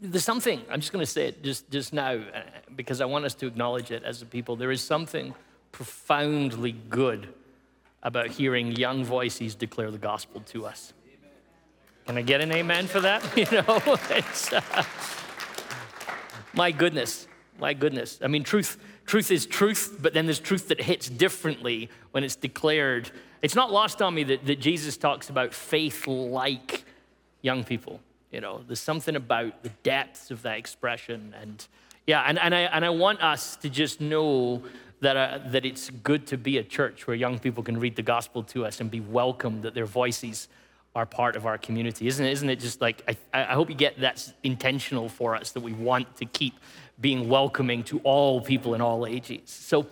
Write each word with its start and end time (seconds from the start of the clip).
there's 0.00 0.24
something, 0.24 0.62
I'm 0.70 0.80
just 0.80 0.92
going 0.92 1.04
to 1.04 1.10
say 1.10 1.28
it 1.28 1.42
just, 1.42 1.70
just 1.70 1.92
now 1.92 2.12
uh, 2.12 2.42
because 2.76 3.00
I 3.00 3.04
want 3.04 3.24
us 3.24 3.34
to 3.36 3.46
acknowledge 3.46 3.90
it 3.90 4.02
as 4.04 4.22
a 4.22 4.26
people. 4.26 4.56
There 4.56 4.70
is 4.70 4.80
something 4.80 5.34
profoundly 5.72 6.72
good 6.72 7.28
about 8.02 8.28
hearing 8.28 8.72
young 8.72 9.04
voices 9.04 9.54
declare 9.54 9.90
the 9.90 9.98
gospel 9.98 10.40
to 10.46 10.66
us. 10.66 10.92
Can 12.06 12.16
I 12.16 12.22
get 12.22 12.40
an 12.40 12.52
amen 12.52 12.86
for 12.86 13.00
that? 13.00 13.22
You 13.36 13.44
know, 13.50 13.80
it's, 14.10 14.52
uh, 14.52 14.84
my 16.54 16.70
goodness, 16.70 17.26
my 17.58 17.74
goodness. 17.74 18.18
I 18.22 18.28
mean, 18.28 18.44
truth, 18.44 18.78
truth 19.04 19.30
is 19.30 19.46
truth, 19.46 19.98
but 20.00 20.14
then 20.14 20.26
there's 20.26 20.38
truth 20.38 20.68
that 20.68 20.80
hits 20.80 21.08
differently 21.08 21.90
when 22.12 22.24
it's 22.24 22.36
declared. 22.36 23.10
It's 23.42 23.54
not 23.54 23.72
lost 23.72 24.00
on 24.00 24.14
me 24.14 24.24
that, 24.24 24.46
that 24.46 24.60
Jesus 24.60 24.96
talks 24.96 25.28
about 25.28 25.52
faith 25.52 26.06
like 26.06 26.84
young 27.42 27.64
people. 27.64 28.00
You 28.32 28.40
know, 28.40 28.62
there's 28.66 28.80
something 28.80 29.16
about 29.16 29.62
the 29.62 29.70
depths 29.82 30.30
of 30.30 30.42
that 30.42 30.58
expression. 30.58 31.34
And 31.40 31.66
yeah, 32.06 32.22
and, 32.26 32.38
and, 32.38 32.54
I, 32.54 32.60
and 32.60 32.84
I 32.84 32.90
want 32.90 33.22
us 33.22 33.56
to 33.56 33.70
just 33.70 34.00
know 34.00 34.62
that, 35.00 35.16
uh, 35.16 35.38
that 35.46 35.64
it's 35.64 35.90
good 35.90 36.26
to 36.28 36.36
be 36.36 36.58
a 36.58 36.62
church 36.62 37.06
where 37.06 37.16
young 37.16 37.38
people 37.38 37.62
can 37.62 37.78
read 37.78 37.96
the 37.96 38.02
gospel 38.02 38.42
to 38.44 38.66
us 38.66 38.80
and 38.80 38.90
be 38.90 39.00
welcomed, 39.00 39.62
that 39.62 39.74
their 39.74 39.86
voices 39.86 40.48
are 40.94 41.06
part 41.06 41.36
of 41.36 41.46
our 41.46 41.56
community. 41.56 42.06
Isn't 42.06 42.26
it, 42.26 42.32
isn't 42.32 42.50
it 42.50 42.60
just 42.60 42.80
like, 42.80 43.02
I, 43.32 43.42
I 43.42 43.54
hope 43.54 43.68
you 43.70 43.76
get 43.76 44.00
that's 44.00 44.32
intentional 44.42 45.08
for 45.08 45.36
us, 45.36 45.52
that 45.52 45.60
we 45.60 45.72
want 45.72 46.16
to 46.16 46.24
keep 46.24 46.54
being 47.00 47.28
welcoming 47.28 47.84
to 47.84 48.00
all 48.00 48.40
people 48.40 48.74
in 48.74 48.80
all 48.80 49.06
ages. 49.06 49.42
So, 49.50 49.86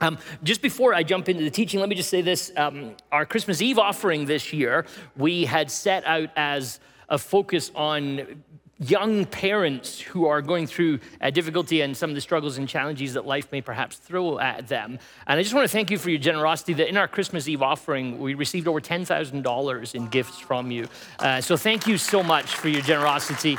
um, 0.00 0.18
just 0.42 0.60
before 0.60 0.92
I 0.92 1.02
jump 1.02 1.28
into 1.28 1.44
the 1.44 1.50
teaching, 1.50 1.80
let 1.80 1.88
me 1.88 1.94
just 1.94 2.10
say 2.10 2.20
this. 2.20 2.52
Um, 2.56 2.94
our 3.10 3.24
Christmas 3.24 3.62
Eve 3.62 3.78
offering 3.78 4.26
this 4.26 4.52
year, 4.52 4.84
we 5.16 5.46
had 5.46 5.70
set 5.70 6.04
out 6.04 6.28
as 6.36 6.80
a 7.08 7.18
focus 7.18 7.70
on 7.74 8.42
young 8.78 9.24
parents 9.24 10.00
who 10.00 10.26
are 10.26 10.42
going 10.42 10.66
through 10.66 10.98
uh, 11.20 11.30
difficulty 11.30 11.80
and 11.80 11.96
some 11.96 12.10
of 12.10 12.14
the 12.14 12.20
struggles 12.20 12.58
and 12.58 12.68
challenges 12.68 13.14
that 13.14 13.24
life 13.24 13.50
may 13.52 13.60
perhaps 13.60 13.96
throw 13.96 14.38
at 14.38 14.66
them. 14.68 14.98
And 15.26 15.38
I 15.38 15.42
just 15.42 15.54
want 15.54 15.64
to 15.64 15.72
thank 15.72 15.90
you 15.90 15.98
for 15.98 16.10
your 16.10 16.18
generosity 16.18 16.72
that 16.74 16.88
in 16.88 16.96
our 16.96 17.06
Christmas 17.06 17.46
Eve 17.46 17.62
offering, 17.62 18.18
we 18.18 18.34
received 18.34 18.66
over 18.66 18.80
$10,000 18.80 19.94
in 19.94 20.08
gifts 20.08 20.38
from 20.40 20.70
you. 20.70 20.88
Uh, 21.18 21.40
so 21.40 21.56
thank 21.56 21.86
you 21.86 21.96
so 21.96 22.22
much 22.22 22.56
for 22.56 22.68
your 22.68 22.82
generosity. 22.82 23.56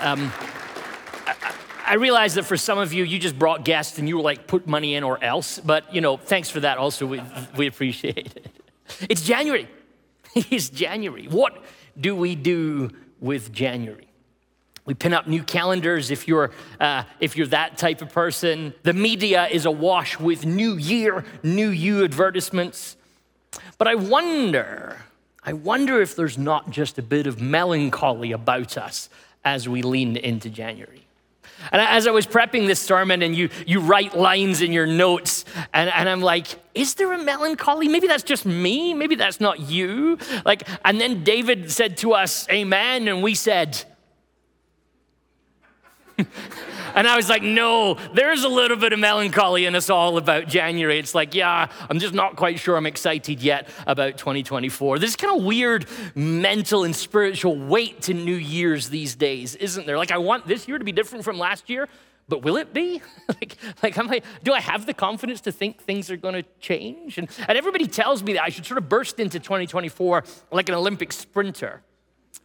Um, 0.00 0.30
I 1.86 1.94
realize 1.94 2.34
that 2.34 2.44
for 2.44 2.56
some 2.56 2.78
of 2.78 2.92
you, 2.92 3.04
you 3.04 3.18
just 3.18 3.38
brought 3.38 3.64
guests 3.64 3.98
and 3.98 4.08
you 4.08 4.16
were 4.16 4.22
like, 4.22 4.46
put 4.46 4.66
money 4.66 4.94
in 4.94 5.02
or 5.02 5.22
else. 5.22 5.58
But, 5.58 5.94
you 5.94 6.00
know, 6.00 6.16
thanks 6.16 6.50
for 6.50 6.60
that 6.60 6.78
also. 6.78 7.06
We, 7.06 7.22
we 7.56 7.66
appreciate 7.66 8.36
it. 8.36 8.46
It's 9.08 9.22
January. 9.22 9.68
It's 10.50 10.68
January. 10.68 11.26
What 11.26 11.62
do 12.00 12.14
we 12.16 12.34
do 12.34 12.90
with 13.20 13.52
January? 13.52 14.08
We 14.86 14.92
pin 14.92 15.14
up 15.14 15.26
new 15.26 15.42
calendars 15.42 16.10
if 16.10 16.28
you're, 16.28 16.50
uh, 16.78 17.04
if 17.18 17.36
you're 17.36 17.46
that 17.48 17.78
type 17.78 18.02
of 18.02 18.12
person. 18.12 18.74
The 18.82 18.92
media 18.92 19.46
is 19.46 19.64
awash 19.64 20.20
with 20.20 20.44
new 20.44 20.74
year, 20.74 21.24
new 21.42 21.70
you 21.70 22.04
advertisements. 22.04 22.96
But 23.78 23.88
I 23.88 23.94
wonder, 23.94 24.98
I 25.42 25.54
wonder 25.54 26.02
if 26.02 26.14
there's 26.16 26.36
not 26.36 26.70
just 26.70 26.98
a 26.98 27.02
bit 27.02 27.26
of 27.26 27.40
melancholy 27.40 28.32
about 28.32 28.76
us 28.76 29.08
as 29.44 29.68
we 29.68 29.80
lean 29.80 30.16
into 30.16 30.50
January. 30.50 31.03
And 31.72 31.80
as 31.80 32.06
I 32.06 32.10
was 32.10 32.26
prepping 32.26 32.66
this 32.66 32.80
sermon, 32.80 33.22
and 33.22 33.34
you, 33.34 33.50
you 33.66 33.80
write 33.80 34.16
lines 34.16 34.60
in 34.60 34.72
your 34.72 34.86
notes, 34.86 35.44
and, 35.72 35.90
and 35.90 36.08
I'm 36.08 36.20
like, 36.20 36.46
is 36.74 36.94
there 36.94 37.12
a 37.12 37.22
melancholy? 37.22 37.88
Maybe 37.88 38.08
that's 38.08 38.22
just 38.22 38.44
me. 38.44 38.94
Maybe 38.94 39.14
that's 39.14 39.40
not 39.40 39.60
you. 39.60 40.18
Like, 40.44 40.68
and 40.84 41.00
then 41.00 41.22
David 41.24 41.70
said 41.70 41.96
to 41.98 42.12
us, 42.14 42.48
Amen. 42.50 43.08
And 43.08 43.22
we 43.22 43.34
said, 43.34 43.84
And 46.94 47.08
I 47.08 47.16
was 47.16 47.28
like, 47.28 47.42
no, 47.42 47.94
there's 48.14 48.44
a 48.44 48.48
little 48.48 48.76
bit 48.76 48.92
of 48.92 49.00
melancholy 49.00 49.66
in 49.66 49.74
us 49.74 49.90
all 49.90 50.16
about 50.16 50.46
January. 50.46 51.00
It's 51.00 51.14
like, 51.14 51.34
yeah, 51.34 51.68
I'm 51.90 51.98
just 51.98 52.14
not 52.14 52.36
quite 52.36 52.60
sure 52.60 52.76
I'm 52.76 52.86
excited 52.86 53.42
yet 53.42 53.68
about 53.86 54.16
2024. 54.16 55.00
There's 55.00 55.16
kind 55.16 55.36
of 55.36 55.44
weird 55.44 55.86
mental 56.14 56.84
and 56.84 56.94
spiritual 56.94 57.56
weight 57.56 58.02
to 58.02 58.14
New 58.14 58.36
Year's 58.36 58.90
these 58.90 59.16
days, 59.16 59.56
isn't 59.56 59.86
there? 59.86 59.98
Like, 59.98 60.12
I 60.12 60.18
want 60.18 60.46
this 60.46 60.68
year 60.68 60.78
to 60.78 60.84
be 60.84 60.92
different 60.92 61.24
from 61.24 61.36
last 61.36 61.68
year, 61.68 61.88
but 62.28 62.42
will 62.42 62.58
it 62.58 62.72
be? 62.72 63.02
like, 63.28 63.56
like 63.82 63.98
am 63.98 64.08
I, 64.08 64.22
do 64.44 64.52
I 64.52 64.60
have 64.60 64.86
the 64.86 64.94
confidence 64.94 65.40
to 65.42 65.52
think 65.52 65.80
things 65.80 66.12
are 66.12 66.16
going 66.16 66.34
to 66.34 66.44
change? 66.60 67.18
And, 67.18 67.28
and 67.48 67.58
everybody 67.58 67.88
tells 67.88 68.22
me 68.22 68.34
that 68.34 68.44
I 68.44 68.50
should 68.50 68.66
sort 68.66 68.78
of 68.78 68.88
burst 68.88 69.18
into 69.18 69.40
2024 69.40 70.22
like 70.52 70.68
an 70.68 70.76
Olympic 70.76 71.12
sprinter. 71.12 71.82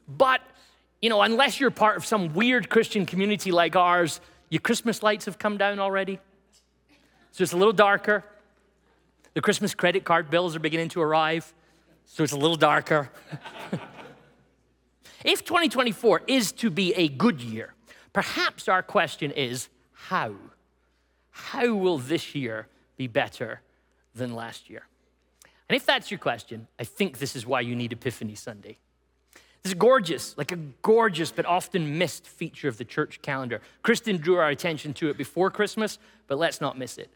But, 0.08 0.42
you 1.02 1.10
know, 1.10 1.22
unless 1.22 1.60
you're 1.60 1.72
part 1.72 1.98
of 1.98 2.06
some 2.06 2.34
weird 2.34 2.70
Christian 2.70 3.06
community 3.06 3.52
like 3.52 3.76
ours, 3.76 4.20
your 4.50 4.60
Christmas 4.60 5.02
lights 5.02 5.26
have 5.26 5.38
come 5.38 5.58
down 5.58 5.80
already. 5.80 6.20
So 7.32 7.44
it's 7.44 7.54
a 7.54 7.58
little 7.58 7.74
darker. 7.74 8.24
The 9.34 9.42
Christmas 9.42 9.74
credit 9.74 10.04
card 10.04 10.30
bills 10.30 10.56
are 10.56 10.60
beginning 10.60 10.90
to 10.90 11.02
arrive. 11.02 11.54
So 12.06 12.24
it's 12.24 12.34
a 12.34 12.38
little 12.38 12.58
darker. 12.58 13.10
if 15.24 15.46
2024 15.46 16.24
is 16.28 16.52
to 16.54 16.70
be 16.70 16.94
a 16.96 17.08
good 17.08 17.40
year, 17.40 17.74
perhaps 18.12 18.68
our 18.68 18.82
question 18.82 19.32
is 19.32 19.70
how? 19.94 20.36
How 21.30 21.74
will 21.74 22.00
this 22.00 22.36
year 22.36 22.68
be 22.98 23.08
better 23.08 23.62
than 24.16 24.34
last 24.34 24.70
year? 24.70 24.88
And 25.70 25.76
if 25.76 25.86
that's 25.86 26.10
your 26.10 26.18
question, 26.18 26.68
I 26.80 26.84
think 26.84 27.20
this 27.20 27.36
is 27.36 27.46
why 27.46 27.62
you 27.62 27.76
need 27.76 27.94
Epiphany 27.94 28.36
Sunday. 28.36 28.80
This 29.64 29.72
is 29.72 29.76
gorgeous, 29.76 30.38
like 30.38 30.52
a 30.52 30.56
gorgeous 30.82 31.32
but 31.32 31.46
often 31.46 31.98
missed 31.98 32.28
feature 32.28 32.68
of 32.68 32.78
the 32.78 32.86
church 32.86 33.22
calendar. 33.22 33.62
Kristen 33.84 34.18
drew 34.18 34.38
our 34.38 34.50
attention 34.50 34.94
to 34.96 35.10
it 35.10 35.18
before 35.18 35.52
Christmas, 35.52 36.00
but 36.28 36.38
let's 36.38 36.62
not 36.62 36.78
miss 36.78 36.98
it. 36.98 37.10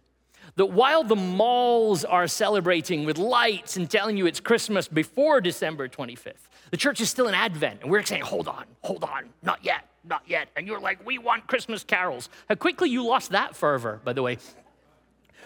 That 0.55 0.67
while 0.67 1.03
the 1.03 1.15
malls 1.15 2.03
are 2.03 2.27
celebrating 2.27 3.05
with 3.05 3.17
lights 3.17 3.77
and 3.77 3.89
telling 3.89 4.17
you 4.17 4.25
it's 4.25 4.41
Christmas 4.41 4.89
before 4.89 5.39
December 5.39 5.87
25th, 5.87 6.49
the 6.71 6.77
church 6.77 6.99
is 6.99 7.09
still 7.09 7.27
in 7.27 7.33
Advent, 7.33 7.81
and 7.81 7.89
we're 7.89 8.03
saying, 8.03 8.23
hold 8.23 8.49
on, 8.49 8.65
hold 8.81 9.05
on, 9.05 9.29
not 9.41 9.63
yet, 9.63 9.87
not 10.03 10.23
yet. 10.27 10.49
And 10.57 10.67
you're 10.67 10.81
like, 10.81 11.05
we 11.05 11.17
want 11.17 11.47
Christmas 11.47 11.83
carols. 11.83 12.29
How 12.49 12.55
quickly 12.55 12.89
you 12.89 13.05
lost 13.05 13.31
that 13.31 13.55
fervor, 13.55 14.01
by 14.03 14.11
the 14.11 14.21
way. 14.21 14.37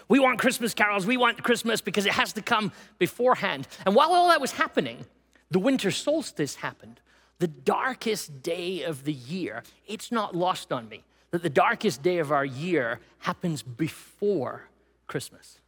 We 0.08 0.18
want 0.18 0.38
Christmas 0.38 0.74
carols, 0.74 1.06
we 1.06 1.16
want 1.16 1.42
Christmas 1.44 1.80
because 1.80 2.06
it 2.06 2.12
has 2.12 2.32
to 2.32 2.42
come 2.42 2.72
beforehand. 2.98 3.68
And 3.86 3.94
while 3.94 4.12
all 4.12 4.28
that 4.28 4.40
was 4.40 4.52
happening, 4.52 5.04
the 5.50 5.58
winter 5.58 5.90
solstice 5.90 6.56
happened, 6.56 7.00
the 7.38 7.48
darkest 7.48 8.42
day 8.42 8.82
of 8.82 9.04
the 9.04 9.12
year. 9.12 9.62
It's 9.86 10.12
not 10.12 10.34
lost 10.34 10.72
on 10.72 10.88
me 10.88 11.04
that 11.30 11.42
the 11.42 11.50
darkest 11.50 12.02
day 12.02 12.18
of 12.18 12.32
our 12.32 12.44
year 12.44 13.00
happens 13.18 13.62
before 13.62 14.68
Christmas. 15.06 15.58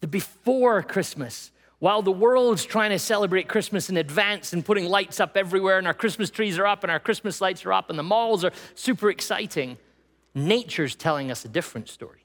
The 0.00 0.06
before 0.06 0.82
Christmas, 0.82 1.50
while 1.78 2.02
the 2.02 2.12
world's 2.12 2.64
trying 2.64 2.90
to 2.90 2.98
celebrate 2.98 3.48
Christmas 3.48 3.88
in 3.88 3.96
advance 3.96 4.52
and 4.52 4.64
putting 4.64 4.86
lights 4.86 5.20
up 5.20 5.36
everywhere, 5.36 5.78
and 5.78 5.86
our 5.86 5.94
Christmas 5.94 6.30
trees 6.30 6.58
are 6.58 6.66
up 6.66 6.82
and 6.82 6.90
our 6.90 7.00
Christmas 7.00 7.40
lights 7.40 7.64
are 7.64 7.72
up 7.72 7.90
and 7.90 7.98
the 7.98 8.02
malls 8.02 8.44
are 8.44 8.52
super 8.74 9.10
exciting, 9.10 9.78
nature's 10.34 10.94
telling 10.94 11.30
us 11.30 11.44
a 11.44 11.48
different 11.48 11.88
story. 11.88 12.24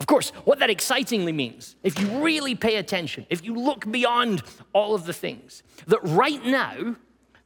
Of 0.00 0.06
course, 0.06 0.30
what 0.44 0.60
that 0.60 0.70
excitingly 0.70 1.32
means, 1.32 1.76
if 1.82 1.98
you 2.00 2.22
really 2.22 2.54
pay 2.54 2.76
attention, 2.76 3.26
if 3.30 3.44
you 3.44 3.54
look 3.54 3.90
beyond 3.90 4.42
all 4.72 4.94
of 4.94 5.06
the 5.06 5.12
things, 5.12 5.62
that 5.86 6.00
right 6.02 6.44
now, 6.44 6.96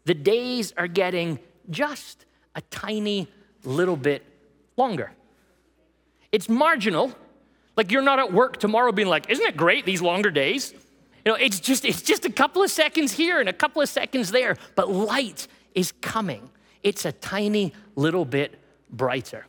the 0.05 0.15
days 0.15 0.75
are 0.77 0.89
getting 0.89 1.39
just 1.71 2.27
a 2.55 2.61
tiny 2.63 3.29
little 3.65 3.97
bit 3.97 4.23
longer. 4.77 5.13
It's 6.31 6.49
marginal. 6.49 7.15
Like 7.77 7.91
you're 7.91 8.03
not 8.03 8.19
at 8.19 8.33
work 8.33 8.59
tomorrow 8.59 8.93
being 8.93 9.09
like, 9.09 9.31
isn't 9.31 9.47
it 9.47 9.57
great, 9.57 9.87
these 9.87 10.03
longer 10.03 10.31
days? 10.31 10.75
You 11.25 11.33
know, 11.33 11.35
it's 11.35 11.61
just, 11.61 11.85
it's 11.85 12.03
just 12.03 12.25
a 12.25 12.33
couple 12.33 12.63
of 12.63 12.71
seconds 12.71 13.13
here 13.13 13.41
and 13.41 13.49
a 13.49 13.53
couple 13.53 13.81
of 13.81 13.89
seconds 13.89 14.31
there, 14.31 14.57
but 14.75 14.91
light 14.91 15.47
is 15.75 15.93
coming. 16.01 16.51
It's 16.83 17.05
a 17.05 17.13
tiny 17.13 17.73
little 17.95 18.25
bit 18.25 18.59
brighter. 18.91 19.47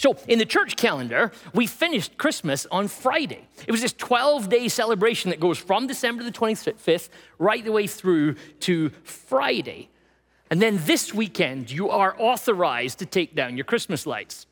So, 0.00 0.16
in 0.26 0.38
the 0.38 0.46
church 0.46 0.76
calendar, 0.76 1.30
we 1.52 1.66
finished 1.66 2.16
Christmas 2.16 2.66
on 2.70 2.88
Friday. 2.88 3.46
It 3.66 3.70
was 3.70 3.82
this 3.82 3.92
12 3.92 4.48
day 4.48 4.68
celebration 4.68 5.28
that 5.28 5.40
goes 5.40 5.58
from 5.58 5.86
December 5.86 6.24
the 6.24 6.32
25th 6.32 7.10
right 7.38 7.62
the 7.62 7.70
way 7.70 7.86
through 7.86 8.36
to 8.60 8.88
Friday. 9.02 9.90
And 10.48 10.62
then 10.62 10.80
this 10.86 11.12
weekend, 11.12 11.70
you 11.70 11.90
are 11.90 12.16
authorized 12.18 13.00
to 13.00 13.06
take 13.06 13.34
down 13.34 13.58
your 13.58 13.64
Christmas 13.66 14.06
lights. 14.06 14.46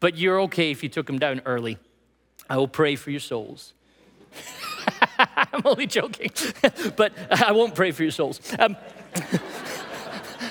But 0.00 0.18
you're 0.18 0.42
okay 0.42 0.70
if 0.70 0.82
you 0.82 0.90
took 0.90 1.06
them 1.06 1.18
down 1.18 1.40
early. 1.46 1.78
I 2.50 2.58
will 2.58 2.68
pray 2.68 2.96
for 2.96 3.10
your 3.10 3.20
souls. 3.20 3.72
I'm 5.18 5.62
only 5.64 5.86
joking, 5.86 6.30
but 6.96 7.14
I 7.30 7.52
won't 7.52 7.74
pray 7.74 7.90
for 7.90 8.02
your 8.02 8.12
souls. 8.12 8.38
Um, 8.58 8.76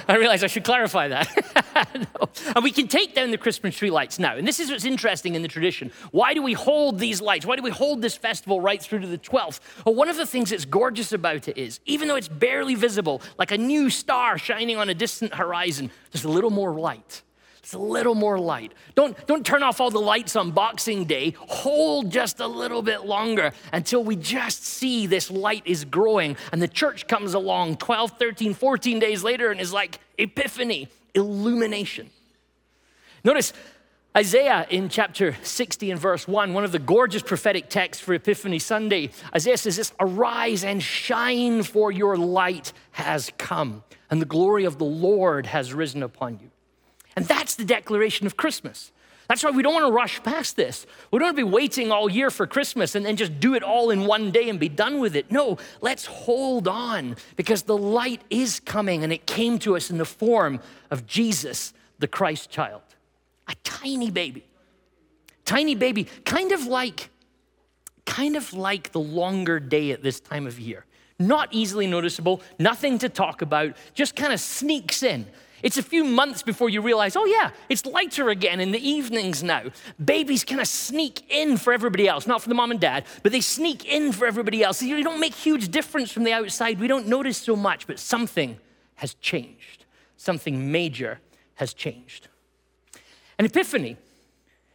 I 0.10 0.16
realize 0.16 0.44
I 0.44 0.48
should 0.48 0.64
clarify 0.64 1.08
that. 1.10 1.88
no. 1.96 2.30
And 2.56 2.64
we 2.64 2.72
can 2.72 2.88
take 2.88 3.14
down 3.14 3.30
the 3.30 3.38
Christmas 3.38 3.78
tree 3.78 3.92
lights 3.92 4.18
now. 4.18 4.36
And 4.36 4.48
this 4.48 4.60
is 4.60 4.72
what's 4.72 4.84
interesting 4.84 5.36
in 5.36 5.44
the 5.44 5.48
tradition. 5.48 5.92
Why 6.10 6.34
do 6.34 6.42
we 6.42 6.54
hold 6.54 6.98
these 6.98 7.22
lights? 7.22 7.46
Why 7.46 7.56
do 7.56 7.62
we 7.62 7.70
hold 7.70 8.02
this 8.02 8.18
festival 8.18 8.60
right 8.60 8.82
through 8.82 9.02
to 9.02 9.08
the 9.08 9.20
12th? 9.20 9.60
Well, 9.86 9.94
one 9.94 10.10
of 10.10 10.18
the 10.18 10.26
things 10.26 10.50
that's 10.50 10.66
gorgeous 10.66 11.12
about 11.12 11.48
it 11.48 11.56
is, 11.60 11.80
even 11.86 12.08
though 12.08 12.16
it's 12.16 12.28
barely 12.28 12.74
visible, 12.74 13.22
like 13.38 13.52
a 13.52 13.58
new 13.58 13.92
star 13.92 14.40
shining 14.40 14.78
on 14.78 14.90
a 14.90 14.96
distant 14.96 15.36
horizon, 15.36 15.92
there's 16.12 16.26
a 16.26 16.30
little 16.30 16.50
more 16.50 16.74
light. 16.74 17.22
It's 17.70 17.76
a 17.76 17.78
little 17.78 18.16
more 18.16 18.40
light. 18.40 18.74
Don't, 18.96 19.16
don't 19.28 19.46
turn 19.46 19.62
off 19.62 19.80
all 19.80 19.92
the 19.92 20.00
lights 20.00 20.36
on 20.36 20.50
Boxing 20.50 21.06
Day. 21.06 21.36
Hold 21.38 22.10
just 22.10 22.40
a 22.40 22.48
little 22.48 22.82
bit 22.82 23.06
longer 23.06 23.52
until 23.72 24.04
we 24.04 24.16
just 24.16 24.66
see 24.66 25.06
this 25.06 25.30
light 25.30 25.62
is 25.66 25.86
growing. 25.86 26.36
And 26.52 26.64
the 26.64 26.68
church 26.68 27.06
comes 27.06 27.36
along 27.36 27.78
12, 27.78 28.18
13, 28.18 28.56
14 28.56 28.98
days 28.98 29.24
later 29.24 29.52
and 29.52 29.62
is 29.62 29.72
like, 29.72 30.00
Epiphany, 30.18 30.88
illumination. 31.14 32.10
Notice 33.24 33.54
Isaiah 34.18 34.66
in 34.72 34.90
chapter 34.90 35.38
60 35.44 35.92
and 35.92 36.00
verse 36.00 36.28
1, 36.28 36.56
one 36.56 36.64
of 36.64 36.72
the 36.72 36.80
gorgeous 36.80 37.22
prophetic 37.22 37.70
texts 37.70 38.04
for 38.04 38.16
Epiphany 38.16 38.58
Sunday, 38.58 39.12
Isaiah 39.36 39.58
says 39.58 39.76
this 39.76 39.94
Arise 40.00 40.64
and 40.64 40.82
shine, 40.82 41.62
for 41.62 41.92
your 41.92 42.18
light 42.18 42.74
has 42.94 43.32
come, 43.38 43.84
and 44.10 44.20
the 44.20 44.26
glory 44.26 44.66
of 44.66 44.80
the 44.80 44.86
Lord 44.86 45.46
has 45.46 45.72
risen 45.72 46.02
upon 46.02 46.40
you. 46.40 46.50
And 47.20 47.28
that's 47.28 47.56
the 47.56 47.66
declaration 47.66 48.28
of 48.28 48.38
Christmas. 48.38 48.94
That's 49.28 49.44
why 49.44 49.52
we 49.52 49.62
don't 49.62 49.74
want 49.74 49.86
to 49.88 49.92
rush 49.92 50.24
past 50.24 50.56
this. 50.56 50.88
We 51.12 51.20
don't 51.20 51.26
want 51.26 51.36
to 51.36 51.46
be 51.46 51.52
waiting 51.52 51.92
all 51.92 52.10
year 52.10 52.32
for 52.32 52.48
Christmas 52.48 52.96
and 52.96 53.06
then 53.06 53.18
just 53.18 53.42
do 53.42 53.56
it 53.56 53.62
all 53.62 53.90
in 53.90 54.06
one 54.06 54.32
day 54.32 54.48
and 54.48 54.58
be 54.58 54.70
done 54.70 55.02
with 55.02 55.18
it. 55.18 55.30
No, 55.30 55.58
let's 55.82 56.06
hold 56.06 56.66
on 56.66 57.18
because 57.36 57.64
the 57.64 57.76
light 57.76 58.22
is 58.30 58.62
coming 58.62 59.04
and 59.04 59.12
it 59.12 59.26
came 59.26 59.60
to 59.60 59.76
us 59.76 59.90
in 59.90 59.98
the 59.98 60.06
form 60.06 60.62
of 60.92 61.06
Jesus, 61.08 61.74
the 62.00 62.08
Christ 62.08 62.50
child. 62.50 62.84
A 63.50 63.56
tiny 63.66 64.12
baby. 64.12 64.46
Tiny 65.44 65.76
baby, 65.76 66.08
kind 66.24 66.54
of 66.54 66.68
like 66.68 67.10
kind 68.06 68.38
of 68.38 68.54
like 68.54 68.94
the 68.94 69.00
longer 69.02 69.60
day 69.60 69.92
at 69.92 70.02
this 70.02 70.22
time 70.22 70.48
of 70.48 70.58
year. 70.58 70.86
Not 71.20 71.50
easily 71.52 71.86
noticeable, 71.86 72.42
nothing 72.58 72.98
to 73.00 73.10
talk 73.10 73.42
about, 73.42 73.76
just 73.94 74.16
kind 74.16 74.32
of 74.32 74.40
sneaks 74.40 75.04
in. 75.04 75.26
It's 75.62 75.78
a 75.78 75.84
few 75.84 76.04
months 76.04 76.42
before 76.42 76.70
you 76.70 76.82
realize, 76.82 77.16
oh, 77.16 77.26
yeah, 77.26 77.52
it's 77.68 77.86
lighter 77.86 78.30
again 78.30 78.60
in 78.60 78.72
the 78.72 78.90
evenings 78.90 79.44
now. 79.44 79.64
Babies 80.04 80.44
kind 80.44 80.62
of 80.62 80.68
sneak 80.68 81.24
in 81.30 81.58
for 81.58 81.74
everybody 81.74 82.08
else, 82.08 82.26
not 82.26 82.42
for 82.42 82.50
the 82.50 82.56
mom 82.56 82.72
and 82.72 82.80
dad, 82.80 83.06
but 83.24 83.32
they 83.32 83.42
sneak 83.42 83.86
in 83.86 84.12
for 84.12 84.26
everybody 84.26 84.64
else. 84.64 84.82
You 84.82 85.04
don't 85.04 85.20
make 85.20 85.36
huge 85.36 85.70
difference 85.70 86.12
from 86.12 86.24
the 86.24 86.34
outside. 86.34 86.80
We 86.80 86.88
don't 86.88 87.08
notice 87.08 87.38
so 87.38 87.56
much, 87.56 87.88
but 87.88 88.00
something 88.00 88.58
has 88.96 89.14
changed. 89.16 89.86
Something 90.18 90.72
major 90.72 91.20
has 91.56 91.74
changed. 91.74 92.28
And 93.38 93.46
Epiphany, 93.46 93.98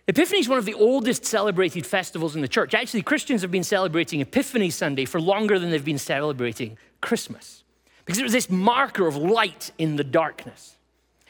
Epiphany 0.07 0.41
is 0.41 0.49
one 0.49 0.59
of 0.59 0.67
the 0.67 0.75
oldest 0.75 1.25
celebrated 1.25 1.87
festivals 1.87 2.37
in 2.37 2.43
the 2.43 2.49
church. 2.49 2.75
Actually, 2.75 3.03
Christians 3.03 3.43
have 3.43 3.51
been 3.51 3.65
celebrating 3.65 4.21
Epiphany 4.21 4.71
Sunday 4.71 5.07
for 5.07 5.21
longer 5.21 5.59
than 5.59 5.71
they've 5.71 5.85
been 5.85 5.99
celebrating 5.99 6.77
Christmas 7.01 7.64
because 8.05 8.19
it 8.19 8.23
was 8.23 8.33
this 8.33 8.51
marker 8.51 9.07
of 9.07 9.17
light 9.17 9.71
in 9.79 9.97
the 9.97 10.05
darkness. 10.05 10.77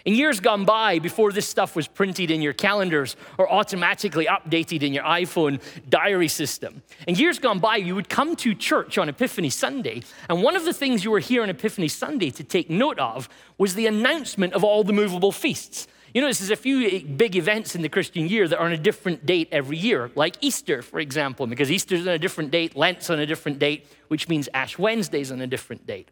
In 0.04 0.14
years 0.14 0.38
gone 0.38 0.66
by, 0.66 0.98
before 0.98 1.32
this 1.32 1.48
stuff 1.48 1.74
was 1.74 1.88
printed 1.88 2.30
in 2.30 2.42
your 2.42 2.52
calendars 2.52 3.16
or 3.38 3.50
automatically 3.50 4.26
updated 4.26 4.82
in 4.82 4.92
your 4.92 5.04
iPhone 5.04 5.62
diary 5.88 6.28
system, 6.28 6.82
in 7.08 7.14
years 7.14 7.38
gone 7.38 7.58
by, 7.58 7.76
you 7.76 7.94
would 7.94 8.10
come 8.10 8.36
to 8.36 8.54
church 8.54 8.98
on 8.98 9.08
Epiphany 9.08 9.48
Sunday, 9.48 10.02
and 10.28 10.42
one 10.42 10.56
of 10.56 10.66
the 10.66 10.74
things 10.74 11.04
you 11.04 11.10
were 11.10 11.20
here 11.20 11.42
on 11.42 11.48
Epiphany 11.48 11.88
Sunday 11.88 12.30
to 12.30 12.44
take 12.44 12.68
note 12.68 12.98
of 12.98 13.30
was 13.56 13.74
the 13.74 13.86
announcement 13.86 14.52
of 14.52 14.62
all 14.62 14.84
the 14.84 14.92
movable 14.92 15.32
feasts. 15.32 15.88
You 16.12 16.20
know, 16.20 16.26
there's 16.26 16.50
a 16.50 16.54
few 16.54 17.00
big 17.00 17.34
events 17.34 17.74
in 17.74 17.80
the 17.80 17.88
Christian 17.88 18.28
year 18.28 18.46
that 18.46 18.58
are 18.58 18.66
on 18.66 18.72
a 18.72 18.76
different 18.76 19.24
date 19.24 19.48
every 19.50 19.78
year, 19.78 20.10
like 20.14 20.36
Easter, 20.42 20.82
for 20.82 21.00
example, 21.00 21.46
because 21.46 21.72
Easter's 21.72 22.02
on 22.02 22.08
a 22.08 22.18
different 22.18 22.50
date, 22.50 22.76
Lent's 22.76 23.08
on 23.08 23.18
a 23.20 23.26
different 23.26 23.58
date, 23.58 23.86
which 24.08 24.28
means 24.28 24.50
Ash 24.52 24.78
Wednesday's 24.78 25.32
on 25.32 25.40
a 25.40 25.46
different 25.46 25.86
date. 25.86 26.10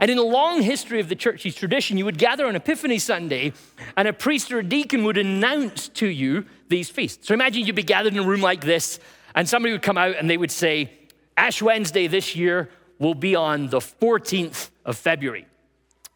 And 0.00 0.10
in 0.10 0.16
the 0.16 0.24
long 0.24 0.62
history 0.62 1.00
of 1.00 1.08
the 1.08 1.14
church's 1.14 1.54
tradition, 1.54 1.96
you 1.96 2.04
would 2.04 2.18
gather 2.18 2.46
on 2.46 2.56
Epiphany 2.56 2.98
Sunday, 2.98 3.52
and 3.96 4.08
a 4.08 4.12
priest 4.12 4.52
or 4.52 4.58
a 4.58 4.64
deacon 4.64 5.04
would 5.04 5.16
announce 5.16 5.88
to 5.90 6.08
you 6.08 6.46
these 6.68 6.90
feasts. 6.90 7.28
So 7.28 7.34
imagine 7.34 7.64
you'd 7.64 7.76
be 7.76 7.82
gathered 7.82 8.12
in 8.12 8.18
a 8.18 8.26
room 8.26 8.40
like 8.40 8.62
this, 8.62 8.98
and 9.34 9.48
somebody 9.48 9.72
would 9.72 9.82
come 9.82 9.98
out 9.98 10.16
and 10.16 10.28
they 10.28 10.36
would 10.36 10.50
say, 10.50 10.92
Ash 11.36 11.62
Wednesday 11.62 12.06
this 12.06 12.36
year 12.36 12.70
will 12.98 13.14
be 13.14 13.34
on 13.34 13.68
the 13.68 13.78
14th 13.78 14.70
of 14.84 14.96
February. 14.96 15.46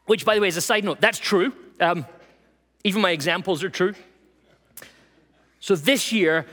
Which, 0.06 0.24
by 0.24 0.34
the 0.34 0.40
way, 0.40 0.48
is 0.48 0.56
a 0.56 0.62
side 0.62 0.84
note, 0.84 1.00
that's 1.00 1.18
true. 1.18 1.52
Um, 1.80 2.06
even 2.84 3.02
my 3.02 3.10
examples 3.10 3.62
are 3.62 3.70
true. 3.70 3.94
So 5.60 5.74
this 5.74 6.12
year, 6.12 6.46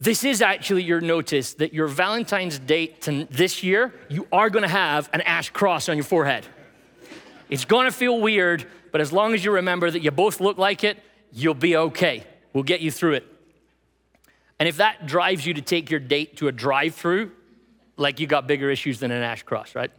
this 0.00 0.24
is 0.24 0.42
actually 0.42 0.82
your 0.82 1.00
notice 1.00 1.54
that 1.54 1.72
your 1.72 1.88
Valentine's 1.88 2.58
date 2.58 3.00
this 3.30 3.62
year, 3.62 3.94
you 4.08 4.26
are 4.32 4.50
going 4.50 4.62
to 4.62 4.68
have 4.68 5.08
an 5.12 5.22
ash 5.22 5.50
cross 5.50 5.88
on 5.88 5.96
your 5.96 6.04
forehead. 6.04 6.46
It's 7.48 7.64
gonna 7.64 7.90
feel 7.90 8.20
weird, 8.20 8.66
but 8.92 9.00
as 9.00 9.12
long 9.12 9.34
as 9.34 9.44
you 9.44 9.52
remember 9.52 9.90
that 9.90 10.00
you 10.00 10.10
both 10.10 10.40
look 10.40 10.58
like 10.58 10.84
it, 10.84 10.98
you'll 11.32 11.54
be 11.54 11.76
okay. 11.76 12.24
We'll 12.52 12.64
get 12.64 12.80
you 12.80 12.90
through 12.90 13.14
it. 13.14 13.26
And 14.58 14.68
if 14.68 14.78
that 14.78 15.06
drives 15.06 15.46
you 15.46 15.54
to 15.54 15.62
take 15.62 15.90
your 15.90 16.00
date 16.00 16.36
to 16.38 16.48
a 16.48 16.52
drive 16.52 16.94
through, 16.94 17.32
like 17.96 18.20
you 18.20 18.26
got 18.26 18.46
bigger 18.46 18.70
issues 18.70 19.00
than 19.00 19.10
an 19.10 19.22
ash 19.22 19.42
cross, 19.42 19.74
right? 19.74 19.90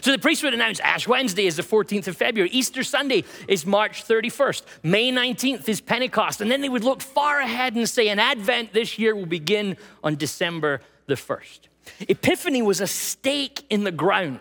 So 0.00 0.12
the 0.12 0.18
priest 0.18 0.44
would 0.44 0.54
announce 0.54 0.78
Ash 0.80 1.08
Wednesday 1.08 1.46
is 1.46 1.56
the 1.56 1.62
14th 1.62 2.06
of 2.06 2.16
February, 2.16 2.50
Easter 2.50 2.84
Sunday 2.84 3.24
is 3.48 3.66
March 3.66 4.06
31st, 4.06 4.62
May 4.84 5.10
19th 5.10 5.68
is 5.68 5.80
Pentecost, 5.80 6.40
and 6.40 6.50
then 6.50 6.60
they 6.60 6.68
would 6.68 6.84
look 6.84 7.02
far 7.02 7.40
ahead 7.40 7.74
and 7.74 7.88
say 7.88 8.08
an 8.08 8.20
Advent 8.20 8.72
this 8.72 8.96
year 8.96 9.16
will 9.16 9.26
begin 9.26 9.76
on 10.04 10.14
December 10.14 10.80
the 11.06 11.14
1st. 11.14 11.60
Epiphany 12.08 12.62
was 12.62 12.80
a 12.80 12.86
stake 12.86 13.64
in 13.70 13.82
the 13.82 13.90
ground 13.90 14.38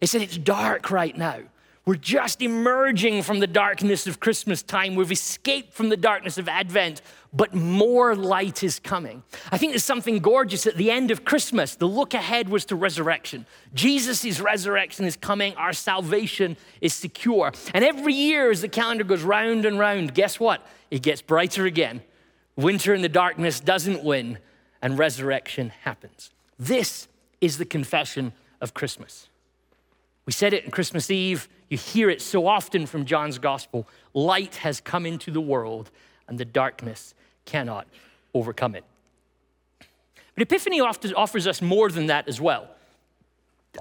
he 0.00 0.06
said, 0.06 0.22
It's 0.22 0.38
dark 0.38 0.90
right 0.90 1.16
now. 1.16 1.40
We're 1.86 1.96
just 1.96 2.40
emerging 2.40 3.24
from 3.24 3.40
the 3.40 3.46
darkness 3.46 4.06
of 4.06 4.18
Christmas 4.18 4.62
time. 4.62 4.94
We've 4.94 5.12
escaped 5.12 5.74
from 5.74 5.90
the 5.90 5.98
darkness 5.98 6.38
of 6.38 6.48
Advent, 6.48 7.02
but 7.30 7.52
more 7.52 8.14
light 8.14 8.62
is 8.62 8.78
coming. 8.78 9.22
I 9.52 9.58
think 9.58 9.72
there's 9.72 9.84
something 9.84 10.20
gorgeous 10.20 10.66
at 10.66 10.76
the 10.76 10.90
end 10.90 11.10
of 11.10 11.26
Christmas. 11.26 11.76
The 11.76 11.86
look 11.86 12.14
ahead 12.14 12.48
was 12.48 12.64
to 12.66 12.76
resurrection. 12.76 13.44
Jesus' 13.74 14.40
resurrection 14.40 15.04
is 15.04 15.14
coming. 15.14 15.54
Our 15.56 15.74
salvation 15.74 16.56
is 16.80 16.94
secure. 16.94 17.52
And 17.74 17.84
every 17.84 18.14
year, 18.14 18.50
as 18.50 18.62
the 18.62 18.68
calendar 18.68 19.04
goes 19.04 19.22
round 19.22 19.66
and 19.66 19.78
round, 19.78 20.14
guess 20.14 20.40
what? 20.40 20.66
It 20.90 21.02
gets 21.02 21.20
brighter 21.20 21.66
again. 21.66 22.00
Winter 22.56 22.94
and 22.94 23.04
the 23.04 23.10
darkness 23.10 23.60
doesn't 23.60 24.02
win, 24.02 24.38
and 24.80 24.98
resurrection 24.98 25.70
happens. 25.82 26.30
This 26.58 27.08
is 27.42 27.58
the 27.58 27.66
confession 27.66 28.32
of 28.62 28.72
Christmas. 28.72 29.28
We 30.26 30.32
said 30.32 30.52
it 30.52 30.64
on 30.64 30.70
Christmas 30.70 31.10
Eve. 31.10 31.48
You 31.68 31.76
hear 31.76 32.08
it 32.10 32.22
so 32.22 32.46
often 32.46 32.86
from 32.86 33.04
John's 33.04 33.38
gospel. 33.38 33.86
Light 34.12 34.56
has 34.56 34.80
come 34.80 35.06
into 35.06 35.30
the 35.30 35.40
world, 35.40 35.90
and 36.28 36.38
the 36.38 36.44
darkness 36.44 37.14
cannot 37.44 37.86
overcome 38.32 38.74
it. 38.74 38.84
But 40.34 40.42
Epiphany 40.42 40.80
offers 40.80 41.46
us 41.46 41.62
more 41.62 41.90
than 41.90 42.06
that 42.06 42.28
as 42.28 42.40
well. 42.40 42.68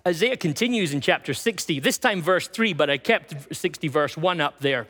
Isaiah 0.08 0.38
continues 0.38 0.94
in 0.94 1.02
chapter 1.02 1.34
60, 1.34 1.80
this 1.80 1.98
time 1.98 2.22
verse 2.22 2.48
3, 2.48 2.74
but 2.74 2.90
I 2.90 2.98
kept 2.98 3.56
60 3.56 3.88
verse 3.88 4.18
1 4.18 4.42
up 4.42 4.60
there 4.60 4.88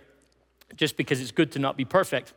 just 0.76 0.98
because 0.98 1.22
it's 1.22 1.32
good 1.32 1.52
to 1.52 1.60
not 1.60 1.78
be 1.78 1.86
perfect. 1.86 2.34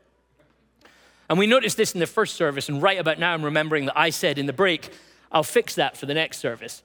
And 1.28 1.38
we 1.38 1.46
noticed 1.46 1.76
this 1.76 1.94
in 1.94 2.00
the 2.00 2.06
first 2.06 2.36
service, 2.36 2.68
and 2.68 2.82
right 2.82 2.98
about 2.98 3.18
now 3.18 3.32
I'm 3.32 3.44
remembering 3.44 3.86
that 3.86 3.98
I 3.98 4.10
said 4.10 4.36
in 4.38 4.46
the 4.46 4.52
break, 4.52 4.90
I'll 5.32 5.42
fix 5.42 5.74
that 5.76 5.96
for 5.96 6.06
the 6.06 6.14
next 6.14 6.38
service. 6.38 6.82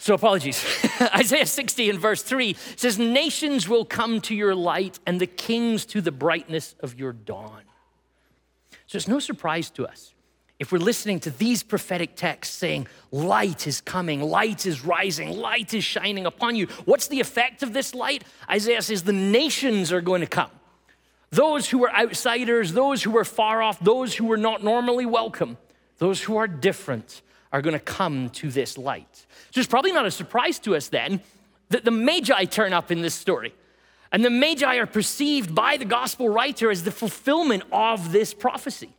So, 0.00 0.14
apologies. 0.14 0.64
Isaiah 1.14 1.44
60 1.44 1.90
and 1.90 1.98
verse 2.00 2.22
3 2.22 2.56
says, 2.74 2.98
Nations 2.98 3.68
will 3.68 3.84
come 3.84 4.22
to 4.22 4.34
your 4.34 4.54
light, 4.54 4.98
and 5.04 5.20
the 5.20 5.26
kings 5.26 5.84
to 5.86 6.00
the 6.00 6.10
brightness 6.10 6.74
of 6.80 6.98
your 6.98 7.12
dawn. 7.12 7.60
So, 8.86 8.96
it's 8.96 9.06
no 9.06 9.18
surprise 9.18 9.68
to 9.72 9.86
us 9.86 10.14
if 10.58 10.72
we're 10.72 10.78
listening 10.78 11.20
to 11.20 11.30
these 11.30 11.62
prophetic 11.62 12.16
texts 12.16 12.56
saying, 12.56 12.86
Light 13.10 13.66
is 13.66 13.82
coming, 13.82 14.22
light 14.22 14.64
is 14.64 14.86
rising, 14.86 15.36
light 15.36 15.74
is 15.74 15.84
shining 15.84 16.24
upon 16.24 16.56
you. 16.56 16.66
What's 16.86 17.08
the 17.08 17.20
effect 17.20 17.62
of 17.62 17.74
this 17.74 17.94
light? 17.94 18.24
Isaiah 18.48 18.80
says, 18.80 19.02
The 19.02 19.12
nations 19.12 19.92
are 19.92 20.00
going 20.00 20.22
to 20.22 20.26
come. 20.26 20.50
Those 21.28 21.68
who 21.68 21.84
are 21.84 21.94
outsiders, 21.94 22.72
those 22.72 23.02
who 23.02 23.14
are 23.18 23.24
far 23.24 23.60
off, 23.60 23.78
those 23.80 24.14
who 24.14 24.32
are 24.32 24.38
not 24.38 24.64
normally 24.64 25.04
welcome, 25.04 25.58
those 25.98 26.22
who 26.22 26.38
are 26.38 26.48
different 26.48 27.20
are 27.52 27.62
going 27.62 27.72
to 27.72 27.84
come 27.84 28.30
to 28.30 28.50
this 28.50 28.78
light. 28.78 29.26
So 29.50 29.60
it's 29.60 29.68
probably 29.68 29.92
not 29.92 30.06
a 30.06 30.10
surprise 30.10 30.58
to 30.60 30.76
us 30.76 30.88
then 30.88 31.20
that 31.70 31.84
the 31.84 31.90
Magi 31.90 32.44
turn 32.44 32.72
up 32.72 32.90
in 32.90 33.00
this 33.00 33.14
story. 33.14 33.54
And 34.12 34.24
the 34.24 34.30
Magi 34.30 34.76
are 34.76 34.86
perceived 34.86 35.54
by 35.54 35.76
the 35.76 35.84
gospel 35.84 36.28
writer 36.28 36.70
as 36.70 36.82
the 36.82 36.90
fulfillment 36.90 37.62
of 37.70 38.12
this 38.12 38.34
prophecy. 38.34 38.90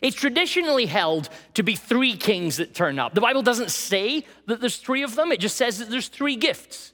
It's 0.00 0.16
traditionally 0.16 0.86
held 0.86 1.28
to 1.54 1.62
be 1.62 1.76
three 1.76 2.16
kings 2.16 2.56
that 2.56 2.74
turn 2.74 2.98
up. 2.98 3.14
The 3.14 3.20
Bible 3.20 3.42
doesn't 3.42 3.70
say 3.70 4.24
that 4.46 4.60
there's 4.60 4.78
three 4.78 5.02
of 5.02 5.14
them, 5.14 5.32
it 5.32 5.40
just 5.40 5.56
says 5.56 5.78
that 5.78 5.90
there's 5.90 6.08
three 6.08 6.36
gifts. 6.36 6.92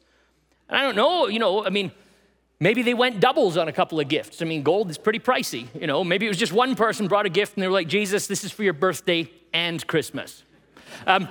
And 0.69 0.79
I 0.79 0.83
don't 0.83 0.97
know, 0.97 1.29
you 1.29 1.39
know, 1.39 1.65
I 1.65 1.71
mean, 1.71 1.93
Maybe 2.63 2.83
they 2.83 2.95
went 2.95 3.19
doubles 3.19 3.57
on 3.57 3.67
a 3.67 3.73
couple 3.73 3.99
of 3.99 4.07
gifts. 4.07 4.41
I 4.41 4.45
mean, 4.45 4.63
gold 4.63 4.89
is 4.89 4.97
pretty 4.97 5.19
pricey, 5.19 5.67
you 5.75 5.89
know. 5.89 6.05
Maybe 6.05 6.27
it 6.27 6.29
was 6.29 6.39
just 6.39 6.53
one 6.53 6.77
person 6.77 7.09
brought 7.09 7.27
a 7.27 7.29
gift 7.29 7.57
and 7.57 7.63
they 7.65 7.67
were 7.67 7.73
like, 7.73 7.89
Jesus, 7.89 8.29
this 8.29 8.45
is 8.45 8.53
for 8.53 8.63
your 8.63 8.73
birthday 8.73 9.29
and 9.53 9.85
Christmas. 9.85 10.45
Um, 11.07 11.29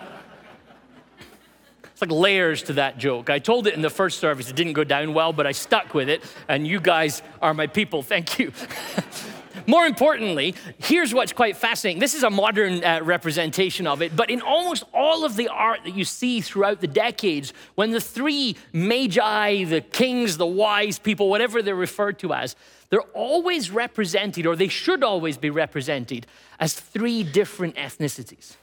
it's 2.01 2.10
like 2.10 2.20
layers 2.20 2.63
to 2.63 2.74
that 2.74 2.98
joke. 2.98 3.30
I 3.30 3.38
told 3.38 3.68
it 3.68 3.75
in 3.75 3.82
the 3.82 3.89
first 3.89 4.20
service, 4.20 4.50
it 4.50 4.56
didn't 4.56 4.74
go 4.74 4.84
down 4.84 5.13
well, 5.13 5.34
but 5.34 5.46
I 5.46 5.51
stuck 5.51 5.94
with 5.94 6.10
it, 6.10 6.24
and 6.48 6.65
you 6.65 6.80
guys 6.80 7.22
are 7.41 7.53
my 7.53 7.68
people. 7.68 8.01
Thank 8.01 8.39
you. 8.39 8.51
More 9.68 9.86
importantly, 9.86 10.56
here's 10.80 11.13
what's 11.13 11.34
quite 11.34 11.58
fascinating. 11.58 12.00
This 12.00 12.15
is 12.15 12.24
a 12.24 12.30
modern 12.30 12.84
uh, 12.84 13.01
representation 13.03 13.86
of 13.86 14.01
it, 14.01 14.15
but 14.15 14.30
in 14.30 14.41
almost 14.41 14.84
all 14.94 15.25
of 15.25 15.36
the 15.36 15.50
art 15.50 15.82
that 15.84 15.96
you 15.96 16.03
see 16.03 16.41
throughout 16.41 16.82
the 16.82 16.88
decades, 16.88 17.53
when 17.75 17.91
the 17.91 18.01
three 18.01 18.56
magi, 18.74 19.63
the 19.65 19.82
kings, 19.82 20.38
the 20.38 20.48
wise 20.48 20.98
people, 20.98 21.30
whatever 21.30 21.62
they're 21.62 21.75
referred 21.75 22.18
to 22.20 22.34
as, 22.34 22.56
they're 22.89 23.01
always 23.13 23.70
represented, 23.70 24.46
or 24.46 24.56
they 24.56 24.68
should 24.68 25.03
always 25.03 25.38
be 25.38 25.50
represented, 25.50 26.25
as 26.60 26.74
three 26.74 27.24
different 27.24 27.75
ethnicities. 27.75 28.56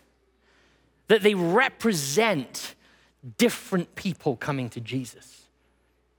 That 1.09 1.23
they 1.23 1.35
represent 1.35 2.75
different 3.37 3.95
people 3.95 4.37
coming 4.37 4.71
to 4.71 4.81
Jesus. 4.81 5.39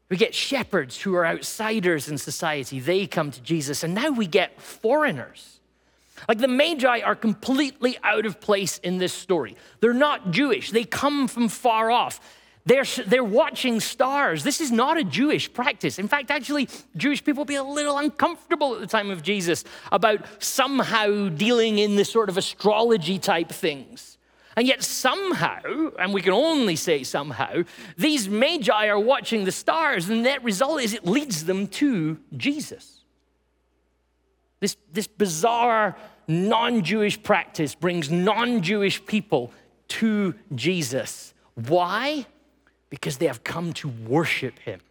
We 0.10 0.18
get 0.18 0.34
shepherds 0.34 1.00
who 1.02 1.16
are 1.16 1.26
outsiders 1.26 2.10
in 2.10 2.18
society, 2.18 2.80
they 2.80 3.06
come 3.06 3.32
to 3.32 3.42
Jesus. 3.42 3.84
And 3.84 3.94
now 3.94 4.10
we 4.10 4.26
get 4.26 4.60
foreigners. 4.62 5.60
Like 6.28 6.40
the 6.40 6.48
Magi 6.48 7.00
are 7.02 7.16
completely 7.16 7.98
out 8.04 8.26
of 8.26 8.42
place 8.42 8.80
in 8.80 8.98
this 8.98 9.14
story. 9.14 9.56
They're 9.80 9.94
not 9.94 10.32
Jewish, 10.32 10.72
they 10.72 10.84
come 10.84 11.28
from 11.28 11.48
far 11.48 11.92
off. 11.92 12.20
They're, 12.66 12.84
they're 13.08 13.24
watching 13.24 13.80
stars. 13.80 14.44
This 14.44 14.62
is 14.62 14.70
not 14.72 14.98
a 14.98 15.04
Jewish 15.04 15.52
practice. 15.52 15.98
In 15.98 16.08
fact, 16.08 16.30
actually, 16.30 16.70
Jewish 16.96 17.24
people 17.24 17.44
be 17.44 17.56
a 17.56 17.64
little 17.64 17.98
uncomfortable 17.98 18.76
at 18.76 18.82
the 18.82 18.86
time 18.86 19.10
of 19.10 19.24
Jesus 19.24 19.64
about 19.92 20.24
somehow 20.38 21.30
dealing 21.30 21.80
in 21.80 21.96
this 21.96 22.12
sort 22.12 22.30
of 22.30 22.38
astrology 22.38 23.18
type 23.18 23.50
things. 23.50 24.19
And 24.60 24.68
yet, 24.68 24.84
somehow, 24.84 25.62
and 25.98 26.14
we 26.14 26.22
can 26.22 26.34
only 26.34 26.76
say 26.76 27.04
somehow, 27.04 27.64
these 27.96 28.28
magi 28.28 28.90
are 28.90 29.00
watching 29.00 29.46
the 29.46 29.54
stars, 29.54 30.10
and 30.10 30.20
the 30.20 30.24
net 30.24 30.44
result 30.44 30.82
is 30.82 30.94
it 30.94 31.06
leads 31.06 31.46
them 31.46 31.68
to 31.68 32.20
Jesus. 32.36 33.00
This, 34.60 34.76
this 34.92 35.08
bizarre 35.08 35.96
non 36.28 36.84
Jewish 36.84 37.24
practice 37.24 37.74
brings 37.74 38.12
non 38.12 38.62
Jewish 38.62 39.06
people 39.06 39.54
to 39.88 40.36
Jesus. 40.54 41.34
Why? 41.56 42.26
Because 42.90 43.16
they 43.16 43.28
have 43.28 43.46
come 43.46 43.72
to 43.76 43.88
worship 43.88 44.60
him. 44.60 44.82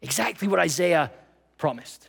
Exactly 0.00 0.48
what 0.48 0.60
Isaiah 0.60 1.10
promised. 1.58 2.08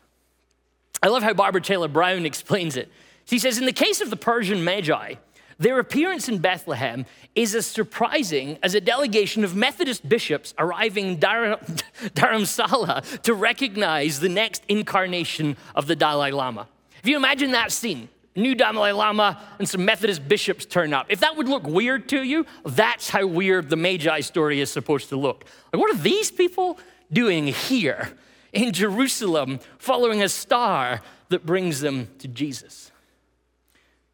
I 1.04 1.10
love 1.10 1.24
how 1.24 1.34
Barbara 1.34 1.60
Taylor 1.60 1.89
Brown 1.89 2.25
explains 2.25 2.77
it. 2.77 2.89
She 3.25 3.38
says, 3.38 3.58
In 3.58 3.66
the 3.66 3.74
case 3.74 4.00
of 4.00 4.10
the 4.10 4.16
Persian 4.16 4.63
Magi, 4.63 5.16
their 5.60 5.80
appearance 5.80 6.30
in 6.30 6.38
Bethlehem 6.38 7.06
is 7.34 7.56
as 7.56 7.66
surprising 7.66 8.60
as 8.62 8.76
a 8.76 8.82
delegation 8.82 9.44
of 9.44 9.56
Methodist 9.56 10.08
bishops 10.08 10.54
arriving 10.60 11.08
in 11.08 11.18
Dharamsala 11.20 13.22
to 13.22 13.34
recognize 13.34 14.20
the 14.20 14.30
next 14.30 14.64
incarnation 14.68 15.58
of 15.74 15.88
the 15.88 15.96
Dalai 15.96 16.32
Lama. 16.32 16.68
If 17.02 17.08
you 17.08 17.16
imagine 17.16 17.52
that 17.52 17.72
scene, 17.72 18.10
new 18.36 18.54
Dalai 18.54 18.92
Lama 18.92 19.42
and 19.58 19.68
some 19.68 19.84
Methodist 19.84 20.28
bishops 20.28 20.66
turn 20.66 20.94
up. 20.94 21.08
If 21.10 21.22
that 21.22 21.36
would 21.36 21.48
look 21.48 21.68
weird 21.68 22.08
to 22.10 22.22
you, 22.22 22.46
that's 22.66 23.10
how 23.10 23.26
weird 23.26 23.70
the 23.70 23.76
Magi 23.76 24.20
story 24.22 24.62
is 24.62 24.72
supposed 24.72 25.10
to 25.10 25.18
look. 25.18 25.46
Like, 25.74 25.82
what 25.82 25.94
are 25.94 26.00
these 26.00 26.32
people 26.32 26.80
doing 27.12 27.48
here 27.48 28.12
in 28.54 28.74
Jerusalem 28.74 29.60
following 29.80 30.22
a 30.22 30.30
star 30.30 31.02
that 31.30 31.46
brings 31.46 31.82
them 31.82 32.10
to 32.20 32.28
Jesus? 32.28 32.92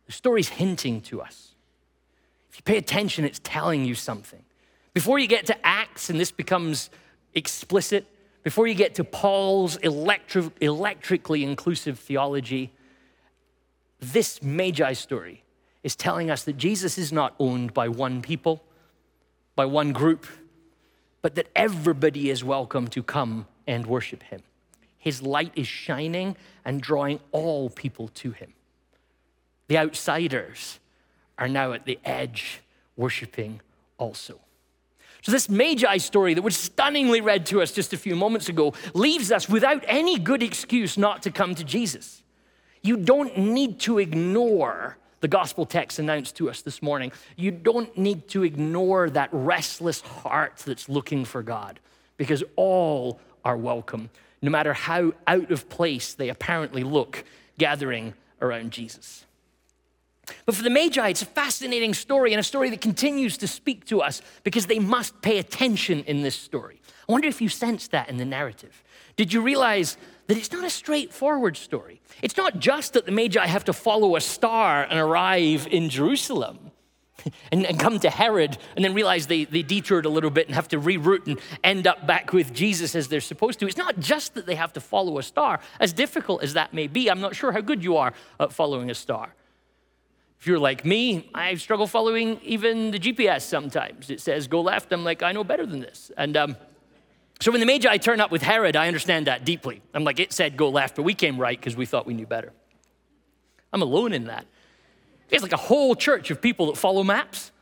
The 0.06 0.12
story's 0.12 0.50
hinting 0.50 1.02
to 1.02 1.22
us. 1.22 1.56
If 2.50 2.58
you 2.58 2.64
pay 2.64 2.78
attention, 2.78 3.26
it's 3.26 3.40
telling 3.44 3.86
you 3.86 3.96
something. 3.96 4.44
Before 4.94 5.18
you 5.18 5.28
get 5.28 5.48
to 5.48 5.66
Acts 5.66 6.10
and 6.10 6.20
this 6.20 6.32
becomes 6.32 6.90
explicit, 7.34 8.06
before 8.44 8.68
you 8.68 8.76
get 8.76 8.96
to 8.96 9.04
Paul's 9.04 9.78
electri- 9.78 10.52
electrically 10.62 11.44
inclusive 11.44 11.98
theology, 11.98 12.72
this 14.00 14.44
Magi 14.44 14.94
story 14.94 15.44
is 15.82 15.96
telling 15.96 16.30
us 16.30 16.44
that 16.44 16.58
Jesus 16.58 16.98
is 16.98 17.12
not 17.12 17.34
owned 17.40 17.74
by 17.74 17.88
one 17.88 18.22
people, 18.22 18.62
by 19.56 19.66
one 19.66 19.94
group, 19.94 20.28
but 21.22 21.36
that 21.36 21.48
everybody 21.56 22.30
is 22.30 22.44
welcome 22.44 22.88
to 22.90 23.02
come 23.02 23.48
and 23.66 23.88
worship 23.88 24.24
him. 24.24 24.44
His 24.98 25.22
light 25.22 25.52
is 25.56 25.68
shining 25.68 26.36
and 26.66 26.82
drawing 26.82 27.20
all 27.32 27.70
people 27.70 28.10
to 28.10 28.32
him. 28.32 28.54
The 29.68 29.78
outsiders 29.78 30.80
are 31.38 31.48
now 31.48 31.74
at 31.74 31.86
the 31.86 32.00
edge, 32.04 32.62
worshiping 32.96 33.62
also. 33.98 34.40
So, 35.22 35.32
this 35.32 35.48
Magi 35.48 35.98
story 35.98 36.34
that 36.34 36.42
was 36.42 36.58
stunningly 36.58 37.22
read 37.22 37.46
to 37.48 37.62
us 37.62 37.72
just 37.72 37.94
a 37.94 37.98
few 37.98 38.16
moments 38.16 38.50
ago 38.50 38.74
leaves 38.94 39.32
us 39.32 39.48
without 39.48 39.84
any 39.88 40.20
good 40.20 40.44
excuse 40.44 40.98
not 40.98 41.24
to 41.24 41.32
come 41.32 41.56
to 41.56 41.64
Jesus. 41.64 42.24
You 42.82 42.98
don't 42.98 43.38
need 43.38 43.80
to 43.82 44.00
ignore 44.00 44.98
the 45.22 45.30
gospel 45.30 45.66
text 45.66 46.00
announced 46.00 46.36
to 46.36 46.50
us 46.50 46.62
this 46.62 46.82
morning. 46.82 47.14
You 47.38 47.52
don't 47.52 47.98
need 47.98 48.28
to 48.30 48.44
ignore 48.44 49.10
that 49.12 49.30
restless 49.32 50.02
heart 50.02 50.58
that's 50.58 50.90
looking 50.90 51.24
for 51.24 51.42
God 51.42 51.80
because 52.18 52.44
all 52.58 53.22
are 53.46 53.56
welcome, 53.56 54.10
no 54.42 54.52
matter 54.52 54.74
how 54.74 55.14
out 55.26 55.50
of 55.50 55.70
place 55.70 56.14
they 56.14 56.28
apparently 56.28 56.84
look 56.84 57.24
gathering 57.58 58.14
around 58.42 58.72
Jesus. 58.72 59.26
But 60.46 60.56
for 60.56 60.64
the 60.64 60.70
Magi, 60.70 61.10
it's 61.10 61.22
a 61.22 61.26
fascinating 61.26 61.94
story 61.94 62.34
and 62.34 62.40
a 62.40 62.44
story 62.44 62.70
that 62.70 62.82
continues 62.82 63.38
to 63.38 63.48
speak 63.48 63.86
to 63.86 64.02
us 64.02 64.22
because 64.44 64.68
they 64.68 64.80
must 64.80 65.22
pay 65.22 65.38
attention 65.38 66.04
in 66.06 66.22
this 66.22 66.36
story. 66.36 66.82
I 67.08 67.12
wonder 67.12 67.28
if 67.28 67.42
you 67.42 67.50
sense 67.50 67.90
that 67.90 68.10
in 68.10 68.18
the 68.18 68.26
narrative. 68.26 68.84
Did 69.16 69.34
you 69.34 69.42
realize 69.42 69.98
that 70.28 70.38
it's 70.38 70.52
not 70.52 70.64
a 70.64 70.70
straightforward 70.70 71.58
story? 71.58 72.02
It's 72.22 72.38
not 72.38 72.60
just 72.60 72.94
that 72.94 73.06
the 73.06 73.12
Magi 73.12 73.46
have 73.46 73.66
to 73.66 73.74
follow 73.74 74.16
a 74.16 74.22
star 74.22 74.84
and 74.84 74.98
arrive 74.98 75.68
in 75.70 75.90
Jerusalem 75.90 76.72
and, 77.52 77.66
and 77.66 77.78
come 77.78 78.00
to 78.00 78.10
Herod 78.10 78.58
and 78.76 78.86
then 78.86 78.94
realize 78.94 79.28
they, 79.28 79.44
they 79.44 79.62
detoured 79.62 80.06
a 80.06 80.10
little 80.10 80.30
bit 80.30 80.48
and 80.48 80.56
have 80.56 80.70
to 80.70 80.80
reroute 80.80 81.28
and 81.28 81.40
end 81.64 81.86
up 81.86 82.08
back 82.08 82.32
with 82.32 82.54
Jesus 82.54 82.96
as 82.96 83.10
they're 83.10 83.22
supposed 83.22 83.60
to. 83.60 83.68
It's 83.68 83.78
not 83.78 84.00
just 84.00 84.36
that 84.36 84.46
they 84.46 84.56
have 84.56 84.72
to 84.74 84.80
follow 84.80 85.18
a 85.18 85.24
star, 85.24 85.60
as 85.82 85.92
difficult 85.92 86.44
as 86.44 86.54
that 86.54 86.74
may 86.74 86.88
be. 86.88 87.10
I'm 87.12 87.22
not 87.22 87.36
sure 87.36 87.52
how 87.52 87.62
good 87.62 87.84
you 87.84 87.98
are 87.98 88.14
at 88.40 88.54
following 88.54 88.90
a 88.90 88.96
star. 88.96 89.36
If 90.44 90.48
you're 90.48 90.60
like 90.60 90.84
me, 90.84 91.30
I 91.34 91.56
struggle 91.56 91.88
following 91.88 92.38
even 92.44 92.92
the 92.92 93.00
GPS 93.00 93.44
sometimes. 93.44 94.10
It 94.10 94.20
says 94.20 94.46
go 94.50 94.60
left. 94.60 94.92
I'm 94.92 95.06
like, 95.06 95.24
I 95.24 95.32
know 95.32 95.46
better 95.46 95.66
than 95.66 95.80
this. 95.80 96.12
And 96.18 96.36
um, 96.36 96.58
so 97.40 97.50
when 97.50 97.62
the 97.62 97.66
Magi 97.66 97.96
turn 97.96 98.20
up 98.20 98.30
with 98.30 98.42
Herod, 98.42 98.76
I 98.76 98.90
understand 98.90 99.28
that 99.28 99.46
deeply. 99.46 99.82
I'm 99.94 100.04
like, 100.04 100.20
it 100.20 100.34
said 100.34 100.58
go 100.58 100.68
left, 100.68 100.98
but 100.98 101.04
we 101.04 101.14
came 101.14 101.38
right 101.40 101.58
because 101.58 101.78
we 101.78 101.86
thought 101.86 102.06
we 102.06 102.14
knew 102.14 102.26
better. 102.26 102.52
I'm 103.72 103.82
alone 103.82 104.12
in 104.12 104.26
that. 104.26 104.46
It's 105.30 105.44
like 105.44 105.54
a 105.54 105.56
whole 105.56 105.96
church 105.96 106.30
of 106.30 106.42
people 106.42 106.66
that 106.66 106.76
follow 106.76 107.06
maps. 107.06 107.54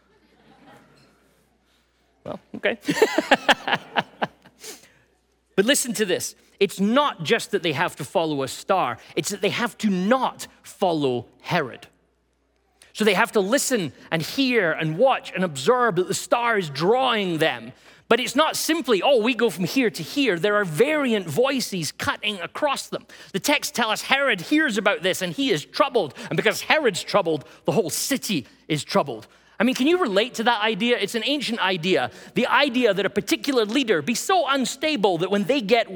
Well, 2.24 2.40
okay. 2.56 2.80
but 5.56 5.66
listen 5.66 5.94
to 5.94 6.04
this. 6.04 6.34
It's 6.60 6.80
not 6.80 7.22
just 7.22 7.52
that 7.52 7.62
they 7.62 7.74
have 7.74 7.96
to 7.98 8.04
follow 8.04 8.42
a 8.42 8.48
star, 8.48 8.98
it's 9.16 9.30
that 9.30 9.42
they 9.42 9.50
have 9.50 9.78
to 9.78 9.92
not 9.92 10.48
follow 10.64 11.28
Herod. 11.42 11.86
So 12.94 13.06
they 13.06 13.14
have 13.14 13.32
to 13.34 13.40
listen 13.40 13.94
and 14.12 14.22
hear 14.22 14.72
and 14.72 14.98
watch 14.98 15.32
and 15.34 15.44
observe 15.44 15.96
that 15.96 16.08
the 16.08 16.14
star 16.14 16.58
is 16.58 16.70
drawing 16.70 17.38
them. 17.38 17.72
But 18.12 18.20
it's 18.20 18.36
not 18.36 18.58
simply, 18.58 19.02
oh, 19.02 19.22
we 19.22 19.34
go 19.34 19.50
from 19.50 19.64
here 19.64 19.90
to 19.90 20.04
here. 20.04 20.38
There 20.38 20.58
are 20.58 20.66
variant 20.66 21.28
voices 21.28 21.94
cutting 21.94 22.42
across 22.42 22.90
them. 22.90 23.06
The 23.32 23.40
text 23.40 23.74
tell 23.74 23.90
us 23.90 24.02
Herod 24.02 24.42
hears 24.42 24.78
about 24.78 25.02
this 25.02 25.22
and 25.22 25.32
he 25.32 25.50
is 25.50 25.64
troubled. 25.64 26.14
And 26.30 26.36
because 26.36 26.60
Herod's 26.60 27.02
troubled, 27.02 27.46
the 27.64 27.72
whole 27.72 27.90
city 27.90 28.48
is 28.68 28.84
troubled. 28.84 29.28
I 29.62 29.64
mean, 29.64 29.76
can 29.76 29.88
you 29.88 30.02
relate 30.02 30.34
to 30.34 30.44
that 30.44 30.62
idea? 30.62 30.98
It's 30.98 31.16
an 31.16 31.24
ancient 31.24 31.60
idea. 31.60 32.12
The 32.34 32.48
idea 32.48 32.94
that 32.94 33.06
a 33.06 33.10
particular 33.10 33.64
leader 33.64 34.02
be 34.02 34.16
so 34.16 34.46
unstable 34.46 35.20
that 35.20 35.32
when 35.32 35.46
they 35.46 35.62
get 35.62 35.88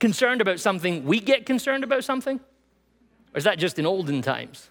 concerned 0.00 0.40
about 0.42 0.60
something, 0.60 1.04
we 1.04 1.20
get 1.20 1.46
concerned 1.46 1.84
about 1.84 2.04
something? 2.04 2.38
Or 3.32 3.38
is 3.38 3.44
that 3.44 3.58
just 3.58 3.78
in 3.78 3.86
olden 3.86 4.20
times? 4.20 4.68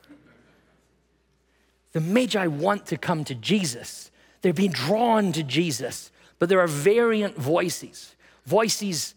The 1.93 2.01
Magi 2.01 2.47
want 2.47 2.85
to 2.87 2.97
come 2.97 3.23
to 3.25 3.35
Jesus. 3.35 4.11
They're 4.41 4.53
being 4.53 4.71
drawn 4.71 5.31
to 5.33 5.43
Jesus, 5.43 6.11
but 6.39 6.49
there 6.49 6.59
are 6.59 6.67
variant 6.67 7.35
voices, 7.37 8.15
voices 8.45 9.13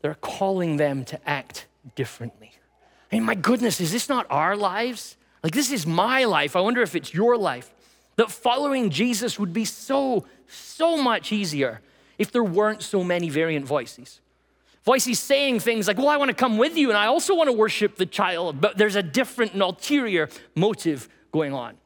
that 0.00 0.08
are 0.10 0.14
calling 0.16 0.76
them 0.76 1.04
to 1.06 1.28
act 1.28 1.66
differently. 1.94 2.52
I 3.10 3.16
mean, 3.16 3.24
my 3.24 3.34
goodness, 3.34 3.80
is 3.80 3.92
this 3.92 4.08
not 4.08 4.26
our 4.30 4.56
lives? 4.56 5.16
Like, 5.42 5.52
this 5.52 5.70
is 5.70 5.86
my 5.86 6.24
life. 6.24 6.56
I 6.56 6.60
wonder 6.60 6.82
if 6.82 6.94
it's 6.94 7.12
your 7.12 7.36
life. 7.36 7.70
That 8.16 8.30
following 8.30 8.90
Jesus 8.90 9.38
would 9.38 9.52
be 9.52 9.64
so, 9.64 10.24
so 10.46 11.02
much 11.02 11.32
easier 11.32 11.80
if 12.16 12.30
there 12.30 12.44
weren't 12.44 12.82
so 12.82 13.02
many 13.02 13.28
variant 13.28 13.66
voices. 13.66 14.20
Voices 14.84 15.18
saying 15.18 15.60
things 15.60 15.88
like, 15.88 15.98
Well, 15.98 16.08
I 16.08 16.16
want 16.16 16.28
to 16.28 16.34
come 16.34 16.58
with 16.58 16.76
you 16.76 16.90
and 16.90 16.96
I 16.96 17.06
also 17.06 17.34
want 17.34 17.48
to 17.48 17.52
worship 17.52 17.96
the 17.96 18.06
child, 18.06 18.60
but 18.60 18.76
there's 18.76 18.96
a 18.96 19.02
different 19.02 19.54
and 19.54 19.62
ulterior 19.62 20.28
motive 20.54 21.08
going 21.32 21.52
on. 21.52 21.76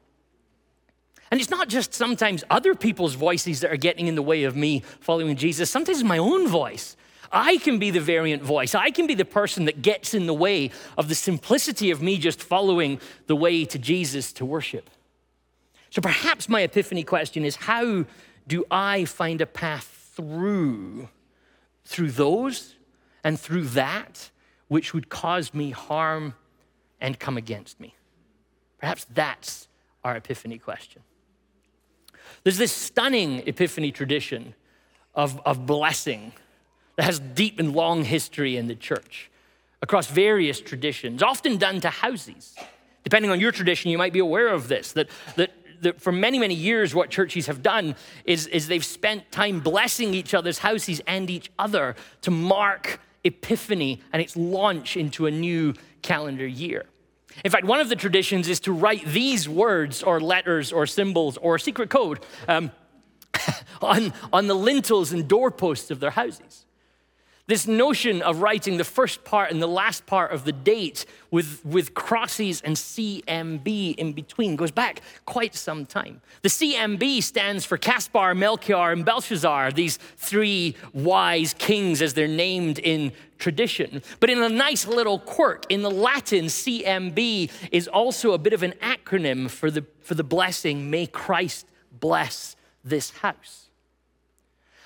And 1.31 1.39
it's 1.39 1.49
not 1.49 1.67
just 1.67 1.93
sometimes 1.93 2.43
other 2.49 2.73
people's 2.73 3.13
voices 3.13 3.61
that 3.61 3.71
are 3.71 3.77
getting 3.77 4.07
in 4.07 4.15
the 4.15 4.21
way 4.21 4.43
of 4.43 4.55
me 4.55 4.83
following 4.99 5.35
Jesus, 5.35 5.69
sometimes 5.69 5.99
it's 5.99 6.07
my 6.07 6.17
own 6.17 6.47
voice. 6.47 6.95
I 7.31 7.57
can 7.57 7.77
be 7.77 7.91
the 7.91 7.99
variant 7.99 8.41
voice. 8.41 8.73
I 8.73 8.89
can 8.89 9.05
be 9.05 9.13
the 9.13 9.25
person 9.25 9.65
that 9.65 9.81
gets 9.81 10.13
in 10.13 10.25
the 10.25 10.33
way 10.33 10.71
of 10.97 11.09
the 11.09 11.15
simplicity 11.15 11.91
of 11.91 12.01
me 12.01 12.17
just 12.17 12.41
following 12.41 12.99
the 13.27 13.35
way 13.35 13.65
to 13.65 13.77
Jesus 13.77 14.33
to 14.33 14.45
worship. 14.45 14.89
So 15.91 16.01
perhaps 16.01 16.49
my 16.49 16.61
epiphany 16.61 17.03
question 17.03 17.45
is 17.45 17.55
how 17.55 18.05
do 18.47 18.65
I 18.71 19.05
find 19.05 19.41
a 19.41 19.45
path 19.45 20.11
through 20.15 21.09
through 21.85 22.11
those 22.11 22.75
and 23.23 23.39
through 23.39 23.65
that 23.65 24.29
which 24.67 24.93
would 24.93 25.09
cause 25.09 25.53
me 25.53 25.71
harm 25.71 26.35
and 26.99 27.19
come 27.19 27.37
against 27.37 27.79
me? 27.79 27.95
Perhaps 28.79 29.05
that's 29.13 29.67
our 30.03 30.15
epiphany 30.15 30.57
question. 30.57 31.01
There's 32.43 32.57
this 32.57 32.71
stunning 32.71 33.47
epiphany 33.47 33.91
tradition 33.91 34.55
of, 35.15 35.39
of 35.45 35.65
blessing 35.65 36.33
that 36.95 37.03
has 37.03 37.19
deep 37.19 37.59
and 37.59 37.73
long 37.73 38.03
history 38.03 38.57
in 38.57 38.67
the 38.67 38.75
church 38.75 39.29
across 39.81 40.07
various 40.07 40.59
traditions, 40.59 41.23
often 41.23 41.57
done 41.57 41.79
to 41.81 41.89
houses. 41.89 42.55
Depending 43.03 43.31
on 43.31 43.39
your 43.39 43.51
tradition, 43.51 43.89
you 43.89 43.97
might 43.97 44.13
be 44.13 44.19
aware 44.19 44.49
of 44.49 44.67
this 44.67 44.91
that, 44.91 45.09
that, 45.35 45.51
that 45.81 46.01
for 46.01 46.11
many, 46.11 46.37
many 46.37 46.53
years, 46.53 46.93
what 46.93 47.09
churches 47.09 47.47
have 47.47 47.63
done 47.63 47.95
is, 48.25 48.47
is 48.47 48.67
they've 48.67 48.83
spent 48.83 49.31
time 49.31 49.61
blessing 49.61 50.13
each 50.13 50.33
other's 50.33 50.59
houses 50.59 51.01
and 51.07 51.29
each 51.29 51.49
other 51.57 51.95
to 52.21 52.31
mark 52.31 52.99
Epiphany 53.23 54.01
and 54.11 54.21
its 54.21 54.35
launch 54.35 54.97
into 54.97 55.25
a 55.25 55.31
new 55.31 55.73
calendar 56.01 56.47
year. 56.47 56.85
In 57.43 57.51
fact, 57.51 57.65
one 57.65 57.79
of 57.79 57.89
the 57.89 57.95
traditions 57.95 58.47
is 58.47 58.59
to 58.61 58.71
write 58.71 59.05
these 59.05 59.47
words 59.47 60.03
or 60.03 60.19
letters 60.19 60.71
or 60.73 60.85
symbols 60.85 61.37
or 61.37 61.57
secret 61.57 61.89
code 61.89 62.19
um, 62.47 62.71
on, 63.81 64.13
on 64.33 64.47
the 64.47 64.55
lintels 64.55 65.13
and 65.13 65.27
doorposts 65.27 65.91
of 65.91 65.99
their 65.99 66.11
houses. 66.11 66.65
This 67.49 67.65
notion 67.65 68.21
of 68.21 68.43
writing 68.43 68.77
the 68.77 68.83
first 68.83 69.23
part 69.23 69.49
and 69.49 69.59
the 69.59 69.67
last 69.67 70.05
part 70.05 70.31
of 70.31 70.45
the 70.45 70.51
date 70.51 71.07
with, 71.31 71.65
with 71.65 71.95
crosses 71.95 72.61
and 72.61 72.75
CMB 72.75 73.95
in 73.95 74.13
between 74.13 74.55
goes 74.55 74.69
back 74.69 75.01
quite 75.25 75.55
some 75.55 75.87
time. 75.87 76.21
The 76.43 76.49
CMB 76.49 77.23
stands 77.23 77.65
for 77.65 77.75
Caspar, 77.79 78.35
Melchior, 78.35 78.91
and 78.91 79.03
Balthazar, 79.03 79.71
these 79.71 79.97
three 80.17 80.75
wise 80.93 81.55
kings 81.55 82.03
as 82.03 82.13
they're 82.13 82.27
named 82.27 82.77
in 82.77 83.13
tradition. 83.39 84.03
But 84.19 84.29
in 84.29 84.43
a 84.43 84.49
nice 84.49 84.85
little 84.85 85.17
quirk, 85.17 85.65
in 85.69 85.81
the 85.81 85.89
Latin, 85.89 86.45
CMB 86.45 87.49
is 87.71 87.87
also 87.87 88.33
a 88.33 88.37
bit 88.37 88.53
of 88.53 88.61
an 88.61 88.75
acronym 88.79 89.49
for 89.49 89.71
the, 89.71 89.83
for 90.01 90.13
the 90.13 90.23
blessing, 90.23 90.91
may 90.91 91.07
Christ 91.07 91.65
bless 91.99 92.55
this 92.83 93.09
house. 93.09 93.68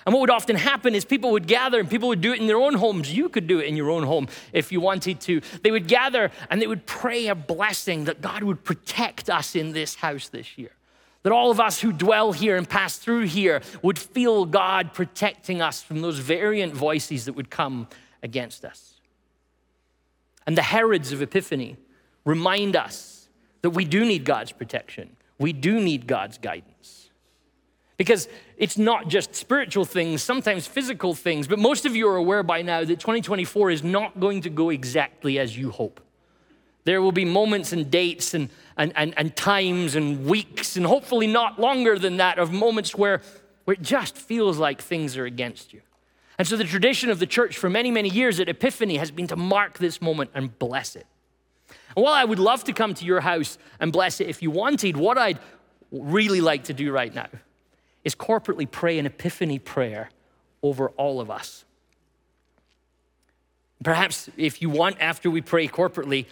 And 0.06 0.14
what 0.14 0.22
would 0.22 0.30
often 0.30 0.56
happen 0.56 0.96
is 0.96 1.06
people 1.06 1.32
would 1.32 1.48
gather 1.48 1.80
and 1.80 1.90
people 1.90 2.10
would 2.10 2.22
do 2.22 2.34
it 2.34 2.40
in 2.40 2.48
their 2.48 2.58
own 2.58 2.74
homes. 2.74 3.14
You 3.16 3.30
could 3.30 3.48
do 3.48 3.60
it 3.60 3.68
in 3.68 3.78
your 3.78 3.90
own 3.90 4.04
home 4.04 4.28
if 4.52 4.72
you 4.72 4.82
wanted 4.82 5.22
to. 5.22 5.42
They 5.62 5.72
would 5.72 5.88
gather 5.88 6.32
and 6.50 6.62
they 6.62 6.68
would 6.68 6.86
pray 6.86 7.28
a 7.28 7.36
blessing 7.36 8.06
that 8.06 8.22
God 8.22 8.44
would 8.44 8.64
protect 8.64 9.30
us 9.30 9.56
in 9.56 9.72
this 9.72 9.96
house 9.96 10.28
this 10.30 10.58
year. 10.58 10.72
That 11.24 11.32
all 11.32 11.52
of 11.52 11.60
us 11.62 11.80
who 11.80 11.94
dwell 11.94 12.34
here 12.34 12.58
and 12.58 12.68
pass 12.68 12.98
through 12.98 13.28
here 13.28 13.62
would 13.82 13.98
feel 13.98 14.46
God 14.46 14.94
protecting 14.94 15.62
us 15.62 15.82
from 15.82 16.02
those 16.02 16.20
variant 16.20 16.74
voices 16.74 17.26
that 17.26 17.34
would 17.34 17.50
come 17.50 17.88
against 18.22 18.66
us. 18.66 18.96
And 20.46 20.58
the 20.58 20.64
Herods 20.64 21.14
of 21.14 21.22
Epiphany 21.22 21.78
remind 22.26 22.76
us 22.76 23.30
that 23.62 23.70
we 23.70 23.86
do 23.86 24.04
need 24.04 24.26
God's 24.26 24.52
protection, 24.52 25.16
we 25.40 25.54
do 25.54 25.80
need 25.80 26.08
God's 26.08 26.38
guidance. 26.38 27.03
Because 27.98 28.28
it's 28.58 28.78
not 28.78 29.08
just 29.08 29.36
spiritual 29.36 29.86
things, 29.86 30.24
sometimes 30.24 30.66
physical 30.66 31.14
things, 31.14 31.48
but 31.48 31.60
most 31.60 31.86
of 31.86 31.96
you 31.96 32.08
are 32.08 32.16
aware 32.16 32.44
by 32.44 32.62
now 32.62 32.84
that 32.84 33.00
2024 33.00 33.72
is 33.72 33.84
not 33.84 34.20
going 34.20 34.42
to 34.42 34.50
go 34.50 34.70
exactly 34.70 35.38
as 35.38 35.58
you 35.58 35.70
hope. 35.70 36.02
There 36.86 37.02
will 37.02 37.12
be 37.12 37.24
moments 37.24 37.72
and 37.72 37.90
dates 37.90 38.34
and, 38.34 38.50
and, 38.78 38.92
and, 38.96 39.14
and 39.16 39.36
times 39.36 39.96
and 39.96 40.26
weeks, 40.26 40.76
and 40.76 40.86
hopefully 40.86 41.28
not 41.28 41.60
longer 41.60 41.98
than 41.98 42.18
that, 42.18 42.40
of 42.40 42.52
moments 42.52 42.96
where, 42.96 43.22
where 43.66 43.76
it 43.76 43.82
just 43.82 44.18
feels 44.18 44.58
like 44.58 44.82
things 44.82 45.16
are 45.16 45.26
against 45.26 45.72
you. 45.72 45.82
And 46.38 46.48
so 46.48 46.58
the 46.58 46.64
tradition 46.64 47.10
of 47.10 47.20
the 47.20 47.28
church 47.28 47.58
for 47.58 47.70
many, 47.70 47.92
many 47.92 48.10
years 48.10 48.40
at 48.40 48.50
Epiphany 48.50 48.98
has 48.98 49.12
been 49.12 49.28
to 49.28 49.36
mark 49.36 49.78
this 49.78 50.02
moment 50.02 50.32
and 50.34 50.58
bless 50.58 50.96
it. 50.96 51.06
And 51.96 52.04
while 52.04 52.14
I 52.14 52.26
would 52.26 52.40
love 52.40 52.64
to 52.66 52.74
come 52.74 52.96
to 52.96 53.06
your 53.06 53.22
house 53.22 53.58
and 53.80 53.94
bless 53.94 54.20
it 54.20 54.28
if 54.28 54.42
you 54.42 54.50
wanted, 54.50 54.98
what 54.98 55.18
I'd 55.18 55.40
really 55.92 56.42
like 56.42 56.66
to 56.66 56.74
do 56.74 56.92
right 56.92 57.14
now 57.14 57.28
is 58.04 58.16
corporately 58.16 58.70
pray 58.70 59.00
an 59.00 59.06
epiphany 59.06 59.60
prayer 59.60 60.10
over 60.62 60.90
all 60.90 61.20
of 61.20 61.30
us. 61.30 61.66
Perhaps 63.84 64.30
if 64.38 64.62
you 64.62 64.70
want, 64.70 64.98
after 65.00 65.30
we 65.30 65.42
pray 65.42 65.68
corporately, 65.68 66.26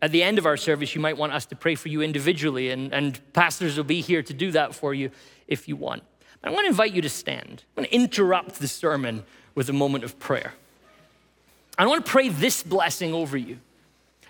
at 0.00 0.12
the 0.12 0.22
end 0.22 0.38
of 0.38 0.46
our 0.46 0.56
service, 0.56 0.94
you 0.94 1.00
might 1.00 1.16
want 1.16 1.32
us 1.32 1.46
to 1.46 1.56
pray 1.56 1.74
for 1.74 1.88
you 1.88 2.02
individually, 2.02 2.70
and, 2.70 2.92
and 2.92 3.20
pastors 3.32 3.76
will 3.76 3.84
be 3.84 4.00
here 4.00 4.22
to 4.22 4.32
do 4.32 4.50
that 4.52 4.74
for 4.74 4.94
you 4.94 5.10
if 5.48 5.66
you 5.66 5.74
want. 5.74 6.02
I 6.44 6.50
want 6.50 6.64
to 6.64 6.68
invite 6.68 6.92
you 6.92 7.02
to 7.02 7.08
stand. 7.08 7.64
I 7.76 7.80
want 7.80 7.90
to 7.90 7.96
interrupt 7.96 8.60
the 8.60 8.68
sermon 8.68 9.24
with 9.54 9.68
a 9.68 9.72
moment 9.72 10.04
of 10.04 10.18
prayer. 10.20 10.54
I 11.76 11.86
want 11.86 12.04
to 12.04 12.10
pray 12.10 12.28
this 12.28 12.62
blessing 12.62 13.12
over 13.12 13.36
you. 13.36 13.58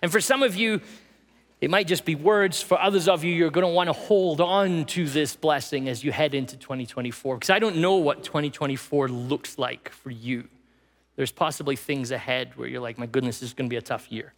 And 0.01 0.11
for 0.11 0.21
some 0.21 0.43
of 0.43 0.57
you, 0.57 0.81
it 1.61 1.71
might 1.71 1.87
just 1.87 2.05
be 2.05 2.15
words. 2.15 2.63
For 2.63 2.81
others 2.81 3.09
of 3.09 3.25
you, 3.25 3.35
you're 3.35 3.51
going 3.51 3.67
to 3.67 3.73
want 3.73 3.89
to 3.89 3.93
hold 3.93 4.41
on 4.41 4.85
to 4.87 5.07
this 5.07 5.35
blessing 5.35 5.89
as 5.89 6.05
you 6.05 6.13
head 6.13 6.35
into 6.35 6.57
2024, 6.57 7.37
because 7.37 7.51
I 7.51 7.59
don't 7.59 7.77
know 7.77 7.97
what 7.97 8.23
2024 8.23 9.09
looks 9.09 9.59
like 9.59 9.89
for 9.89 10.11
you. 10.11 10.49
There's 11.17 11.33
possibly 11.33 11.75
things 11.75 12.13
ahead 12.13 12.57
where 12.57 12.69
you're 12.69 12.81
like, 12.81 12.97
my 12.97 13.07
goodness, 13.07 13.41
this 13.41 13.49
is 13.49 13.55
going 13.55 13.69
to 13.69 13.73
be 13.73 13.79
a 13.79 13.83
tough 13.83 14.11
year. 14.13 14.35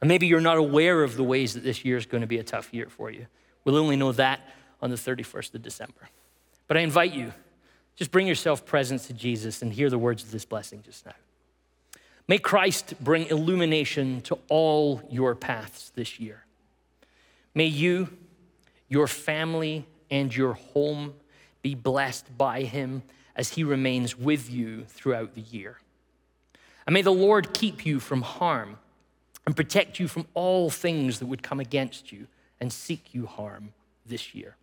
And 0.00 0.08
maybe 0.08 0.26
you're 0.26 0.40
not 0.40 0.58
aware 0.58 1.02
of 1.02 1.16
the 1.16 1.24
ways 1.24 1.54
that 1.54 1.64
this 1.64 1.84
year 1.84 1.96
is 1.96 2.06
going 2.06 2.20
to 2.20 2.26
be 2.26 2.38
a 2.38 2.44
tough 2.44 2.72
year 2.72 2.88
for 2.88 3.10
you. 3.10 3.26
We'll 3.64 3.76
only 3.76 3.96
know 3.96 4.12
that 4.12 4.40
on 4.80 4.90
the 4.90 4.96
31st 4.96 5.54
of 5.54 5.62
December. 5.62 6.08
But 6.68 6.76
I 6.76 6.80
invite 6.80 7.14
you, 7.14 7.32
just 7.96 8.10
bring 8.10 8.26
yourself 8.26 8.64
presence 8.64 9.06
to 9.08 9.12
Jesus 9.12 9.62
and 9.62 9.72
hear 9.72 9.90
the 9.90 9.98
words 9.98 10.22
of 10.22 10.30
this 10.30 10.44
blessing 10.44 10.82
just 10.82 11.04
now. 11.04 11.14
May 12.28 12.38
Christ 12.38 12.94
bring 13.00 13.26
illumination 13.26 14.20
to 14.22 14.38
all 14.48 15.02
your 15.10 15.34
paths 15.34 15.90
this 15.94 16.18
year. 16.20 16.43
May 17.54 17.66
you, 17.66 18.08
your 18.88 19.06
family, 19.06 19.86
and 20.10 20.34
your 20.34 20.54
home 20.54 21.14
be 21.62 21.74
blessed 21.74 22.36
by 22.36 22.62
him 22.62 23.02
as 23.36 23.50
he 23.50 23.64
remains 23.64 24.18
with 24.18 24.50
you 24.50 24.84
throughout 24.84 25.34
the 25.34 25.40
year. 25.40 25.78
And 26.86 26.94
may 26.94 27.02
the 27.02 27.12
Lord 27.12 27.54
keep 27.54 27.86
you 27.86 28.00
from 28.00 28.22
harm 28.22 28.78
and 29.46 29.56
protect 29.56 29.98
you 29.98 30.08
from 30.08 30.26
all 30.34 30.70
things 30.70 31.18
that 31.18 31.26
would 31.26 31.42
come 31.42 31.60
against 31.60 32.12
you 32.12 32.26
and 32.60 32.72
seek 32.72 33.14
you 33.14 33.26
harm 33.26 33.72
this 34.06 34.34
year. 34.34 34.56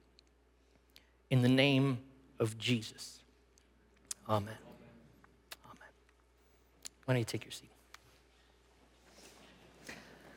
In 1.30 1.42
the 1.42 1.50
name 1.50 2.00
of 2.40 2.58
Jesus. 2.58 3.20
Amen. 4.28 4.54
Amen. 5.66 5.90
Why 7.06 7.14
don't 7.14 7.20
you 7.20 7.26
take 7.26 7.44
your 7.44 7.52
seat? 7.52 7.70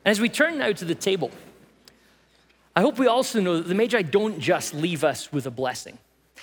And 0.05 0.11
as 0.11 0.21
we 0.21 0.29
turn 0.29 0.59
now 0.59 0.73
to 0.73 0.85
the 0.85 0.95
table, 0.95 1.31
I 2.77 2.81
hope 2.81 2.99
we 2.99 3.07
also 3.07 3.41
know 3.41 3.57
that 3.57 3.69
the 3.69 3.75
Magi 3.75 4.03
don't 4.03 4.41
just 4.41 4.75
leave 4.75 5.05
us 5.05 5.33
with 5.33 5.47
a 5.47 5.51
blessing. 5.51 5.99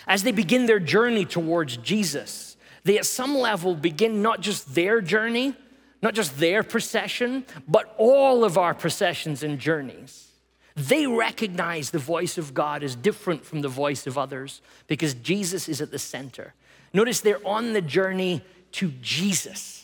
As 0.08 0.24
they 0.24 0.32
begin 0.32 0.65
their 0.65 0.80
journey 0.80 1.26
towards 1.26 1.78
Jesus, 1.78 2.56
they 2.84 2.98
at 2.98 3.06
some 3.06 3.36
level 3.38 3.76
begin 3.76 4.22
not 4.22 4.41
just 4.41 4.74
their 4.74 5.02
journey, 5.02 5.56
not 6.02 6.13
just 6.13 6.39
their 6.39 6.63
procession, 6.63 7.46
but 7.67 7.94
all 7.98 8.44
of 8.44 8.58
our 8.58 8.74
processions 8.74 9.44
and 9.44 9.60
journeys. 9.60 10.30
They 10.76 11.06
recognize 11.06 11.89
the 11.89 12.00
voice 12.00 12.38
of 12.38 12.54
God 12.54 12.82
as 12.82 12.96
different 12.96 13.46
from 13.46 13.62
the 13.62 13.67
voice 13.67 14.08
of 14.08 14.17
others 14.17 14.62
because 14.88 15.13
Jesus 15.13 15.67
is 15.67 15.82
at 15.82 15.91
the 15.91 16.00
center. 16.00 16.54
Notice 16.94 17.22
they're 17.22 17.46
on 17.46 17.74
the 17.74 17.82
journey 17.82 18.41
to 18.74 18.91
Jesus. 19.02 19.81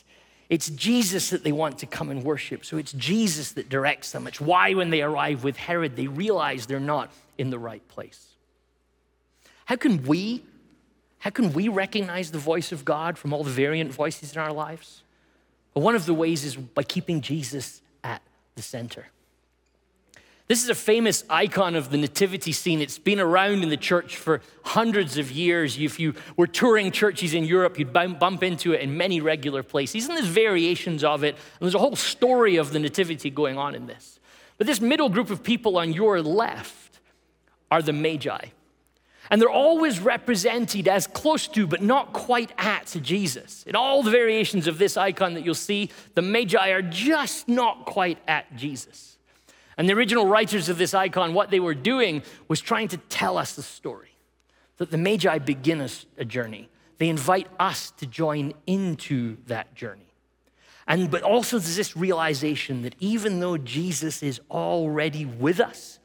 It's 0.48 0.70
Jesus 0.70 1.30
that 1.30 1.44
they 1.44 1.52
want 1.52 1.78
to 1.78 1.86
come 1.86 2.10
and 2.10 2.24
worship. 2.24 2.64
So 2.64 2.78
it's 2.78 2.92
Jesus 2.92 3.52
that 3.52 3.68
directs 3.68 4.12
them. 4.12 4.26
It's 4.26 4.40
why 4.40 4.72
when 4.74 4.90
they 4.90 5.02
arrive 5.02 5.44
with 5.44 5.56
Herod, 5.56 5.94
they 5.96 6.06
realize 6.06 6.66
they're 6.66 6.80
not 6.80 7.10
in 7.36 7.50
the 7.50 7.58
right 7.58 7.86
place. 7.88 8.28
How 9.66 9.76
can 9.76 10.02
we, 10.04 10.42
how 11.18 11.30
can 11.30 11.52
we 11.52 11.68
recognize 11.68 12.30
the 12.30 12.38
voice 12.38 12.72
of 12.72 12.86
God 12.86 13.18
from 13.18 13.34
all 13.34 13.44
the 13.44 13.50
variant 13.50 13.92
voices 13.92 14.32
in 14.32 14.40
our 14.40 14.52
lives? 14.52 15.02
Well, 15.74 15.84
one 15.84 15.94
of 15.94 16.06
the 16.06 16.14
ways 16.14 16.44
is 16.44 16.56
by 16.56 16.82
keeping 16.82 17.20
Jesus 17.20 17.82
at 18.02 18.22
the 18.54 18.62
center. 18.62 19.08
This 20.48 20.64
is 20.64 20.70
a 20.70 20.74
famous 20.74 21.24
icon 21.28 21.74
of 21.74 21.90
the 21.90 21.98
nativity 21.98 22.52
scene. 22.52 22.80
It's 22.80 22.98
been 22.98 23.20
around 23.20 23.62
in 23.62 23.68
the 23.68 23.76
church 23.76 24.16
for 24.16 24.40
hundreds 24.62 25.18
of 25.18 25.30
years. 25.30 25.78
If 25.78 26.00
you 26.00 26.14
were 26.38 26.46
touring 26.46 26.90
churches 26.90 27.34
in 27.34 27.44
Europe, 27.44 27.78
you'd 27.78 27.92
bump 27.92 28.42
into 28.42 28.72
it 28.72 28.80
in 28.80 28.96
many 28.96 29.20
regular 29.20 29.62
places. 29.62 30.08
And 30.08 30.16
there's 30.16 30.26
variations 30.26 31.04
of 31.04 31.22
it. 31.22 31.34
And 31.34 31.66
there's 31.66 31.74
a 31.74 31.78
whole 31.78 31.96
story 31.96 32.56
of 32.56 32.72
the 32.72 32.78
nativity 32.78 33.28
going 33.28 33.58
on 33.58 33.74
in 33.74 33.86
this. 33.86 34.18
But 34.56 34.66
this 34.66 34.80
middle 34.80 35.10
group 35.10 35.28
of 35.28 35.42
people 35.42 35.76
on 35.76 35.92
your 35.92 36.22
left 36.22 36.98
are 37.70 37.82
the 37.82 37.92
Magi. 37.92 38.46
And 39.30 39.42
they're 39.42 39.50
always 39.50 40.00
represented 40.00 40.88
as 40.88 41.06
close 41.06 41.46
to, 41.48 41.66
but 41.66 41.82
not 41.82 42.14
quite 42.14 42.52
at 42.56 42.96
Jesus. 43.02 43.64
In 43.64 43.76
all 43.76 44.02
the 44.02 44.10
variations 44.10 44.66
of 44.66 44.78
this 44.78 44.96
icon 44.96 45.34
that 45.34 45.44
you'll 45.44 45.54
see, 45.54 45.90
the 46.14 46.22
Magi 46.22 46.70
are 46.70 46.80
just 46.80 47.48
not 47.48 47.84
quite 47.84 48.16
at 48.26 48.56
Jesus. 48.56 49.17
And 49.78 49.88
the 49.88 49.94
original 49.94 50.26
writers 50.26 50.68
of 50.68 50.76
this 50.76 50.92
icon, 50.92 51.32
what 51.34 51.50
they 51.50 51.60
were 51.60 51.74
doing 51.74 52.22
was 52.48 52.60
trying 52.60 52.88
to 52.88 52.96
tell 52.96 53.38
us 53.38 53.54
the 53.54 53.62
story 53.62 54.10
that 54.78 54.90
the 54.90 54.98
Magi 54.98 55.38
begin 55.38 55.80
us 55.80 56.04
a 56.18 56.24
journey. 56.24 56.68
They 56.98 57.08
invite 57.08 57.46
us 57.60 57.92
to 57.92 58.06
join 58.06 58.54
into 58.66 59.36
that 59.46 59.74
journey. 59.76 60.02
And 60.88 61.10
but 61.10 61.22
also 61.22 61.58
there's 61.58 61.76
this 61.76 61.96
realization 61.96 62.82
that 62.82 62.96
even 62.98 63.38
though 63.38 63.56
Jesus 63.56 64.22
is 64.22 64.40
already 64.50 65.24
with 65.24 65.60
us, 65.60 66.00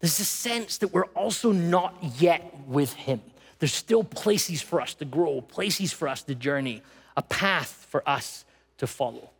there's 0.00 0.18
a 0.18 0.24
sense 0.24 0.78
that 0.78 0.88
we're 0.88 1.04
also 1.14 1.52
not 1.52 1.94
yet 2.18 2.52
with 2.66 2.94
him. 2.94 3.20
There's 3.60 3.74
still 3.74 4.02
places 4.02 4.60
for 4.60 4.80
us 4.80 4.94
to 4.94 5.04
grow, 5.04 5.40
places 5.40 5.92
for 5.92 6.08
us 6.08 6.22
to 6.24 6.34
journey, 6.34 6.82
a 7.16 7.22
path 7.22 7.86
for 7.90 8.02
us 8.08 8.44
to 8.78 8.88
follow. 8.88 9.30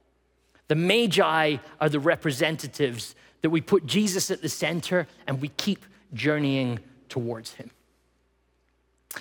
The 0.69 0.77
Magi 0.77 1.57
are 1.81 1.89
the 1.89 1.99
representatives 1.99 3.17
that 3.43 3.51
we 3.51 3.61
put 3.61 3.87
Jesus 3.87 4.31
at 4.31 4.41
the 4.41 4.49
center 4.49 5.07
and 5.27 5.41
we 5.41 5.49
keep 5.49 5.85
journeying 6.15 6.79
towards 7.09 7.53
him. 7.55 7.71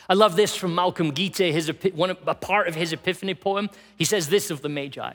I 0.07 0.13
love 0.13 0.36
this 0.36 0.55
from 0.55 0.73
Malcolm 0.73 1.12
Guite, 1.12 1.53
his, 1.53 1.69
one, 1.93 2.12
a 2.12 2.36
part 2.36 2.67
of 2.67 2.75
his 2.75 2.93
Epiphany 2.93 3.34
poem. 3.34 3.69
He 3.97 4.05
says 4.05 4.29
this 4.29 4.49
of 4.49 4.62
the 4.62 4.69
Magi 4.69 5.13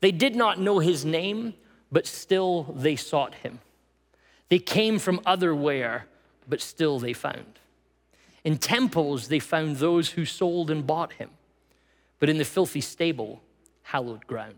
They 0.00 0.10
did 0.10 0.34
not 0.34 0.58
know 0.58 0.80
his 0.80 1.04
name, 1.04 1.54
but 1.92 2.06
still 2.06 2.64
they 2.74 2.96
sought 2.96 3.34
him. 3.36 3.60
They 4.48 4.58
came 4.58 4.98
from 4.98 5.20
otherwhere, 5.24 6.06
but 6.48 6.60
still 6.60 6.98
they 6.98 7.12
found. 7.12 7.58
In 8.44 8.58
temples, 8.58 9.28
they 9.28 9.40
found 9.40 9.76
those 9.76 10.10
who 10.10 10.24
sold 10.24 10.70
and 10.70 10.86
bought 10.86 11.14
him, 11.14 11.30
but 12.20 12.28
in 12.28 12.38
the 12.38 12.44
filthy 12.44 12.80
stable, 12.80 13.42
hallowed 13.82 14.26
ground. 14.26 14.54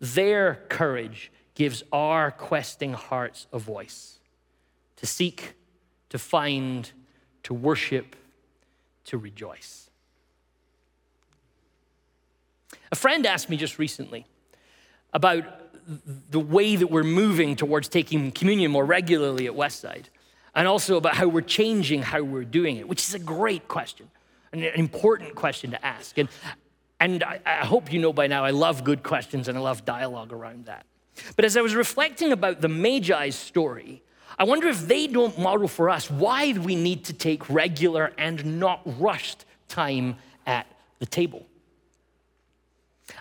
Their 0.00 0.62
courage 0.68 1.30
gives 1.54 1.82
our 1.92 2.30
questing 2.30 2.92
hearts 2.92 3.46
a 3.52 3.58
voice 3.58 4.18
to 4.96 5.06
seek, 5.06 5.54
to 6.08 6.18
find, 6.18 6.90
to 7.42 7.54
worship, 7.54 8.16
to 9.04 9.18
rejoice. 9.18 9.90
A 12.92 12.96
friend 12.96 13.24
asked 13.26 13.48
me 13.48 13.56
just 13.56 13.78
recently 13.78 14.26
about 15.12 15.44
the 16.30 16.40
way 16.40 16.76
that 16.76 16.88
we're 16.88 17.02
moving 17.02 17.56
towards 17.56 17.88
taking 17.88 18.30
communion 18.30 18.70
more 18.70 18.84
regularly 18.84 19.46
at 19.46 19.54
Westside, 19.54 20.04
and 20.54 20.66
also 20.68 20.96
about 20.96 21.14
how 21.14 21.28
we're 21.28 21.40
changing 21.40 22.02
how 22.02 22.22
we're 22.22 22.44
doing 22.44 22.76
it, 22.76 22.88
which 22.88 23.00
is 23.00 23.14
a 23.14 23.18
great 23.18 23.68
question, 23.68 24.10
an 24.52 24.62
important 24.62 25.34
question 25.34 25.70
to 25.70 25.84
ask. 25.84 26.18
And, 26.18 26.28
and 26.98 27.22
I, 27.22 27.40
I 27.46 27.64
hope 27.64 27.92
you 27.92 28.00
know 28.00 28.12
by 28.12 28.26
now 28.26 28.44
I 28.44 28.50
love 28.50 28.84
good 28.84 29.02
questions 29.02 29.48
and 29.48 29.56
I 29.56 29.60
love 29.60 29.84
dialogue 29.84 30.32
around 30.32 30.66
that. 30.66 30.86
But 31.36 31.44
as 31.44 31.56
I 31.56 31.60
was 31.60 31.74
reflecting 31.74 32.32
about 32.32 32.60
the 32.60 32.68
Magi's 32.68 33.36
story, 33.36 34.02
I 34.38 34.44
wonder 34.44 34.68
if 34.68 34.86
they 34.86 35.06
don't 35.06 35.38
model 35.38 35.68
for 35.68 35.90
us 35.90 36.10
why 36.10 36.52
we 36.52 36.74
need 36.74 37.04
to 37.06 37.12
take 37.12 37.50
regular 37.50 38.12
and 38.16 38.58
not 38.58 38.80
rushed 38.84 39.44
time 39.68 40.16
at 40.46 40.66
the 40.98 41.06
table. 41.06 41.46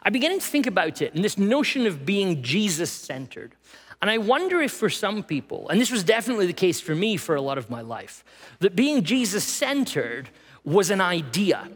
I 0.04 0.10
began 0.12 0.32
to 0.40 0.46
think 0.46 0.68
about 0.68 1.02
it 1.02 1.14
and 1.14 1.24
this 1.24 1.38
notion 1.38 1.88
of 1.88 2.06
being 2.06 2.42
Jesus 2.42 2.92
centered. 2.92 3.56
And 4.02 4.10
I 4.10 4.18
wonder 4.18 4.62
if 4.62 4.72
for 4.72 4.90
some 4.90 5.24
people, 5.24 5.68
and 5.68 5.82
this 5.82 5.92
was 5.92 6.04
definitely 6.04 6.46
the 6.46 6.54
case 6.54 6.80
for 6.80 6.96
me 6.96 7.18
for 7.18 7.36
a 7.36 7.42
lot 7.42 7.58
of 7.58 7.70
my 7.70 7.82
life, 7.82 8.24
that 8.60 8.76
being 8.76 9.04
Jesus 9.04 9.44
centered 9.44 10.30
was 10.64 10.90
an 10.90 11.02
idea, 11.02 11.68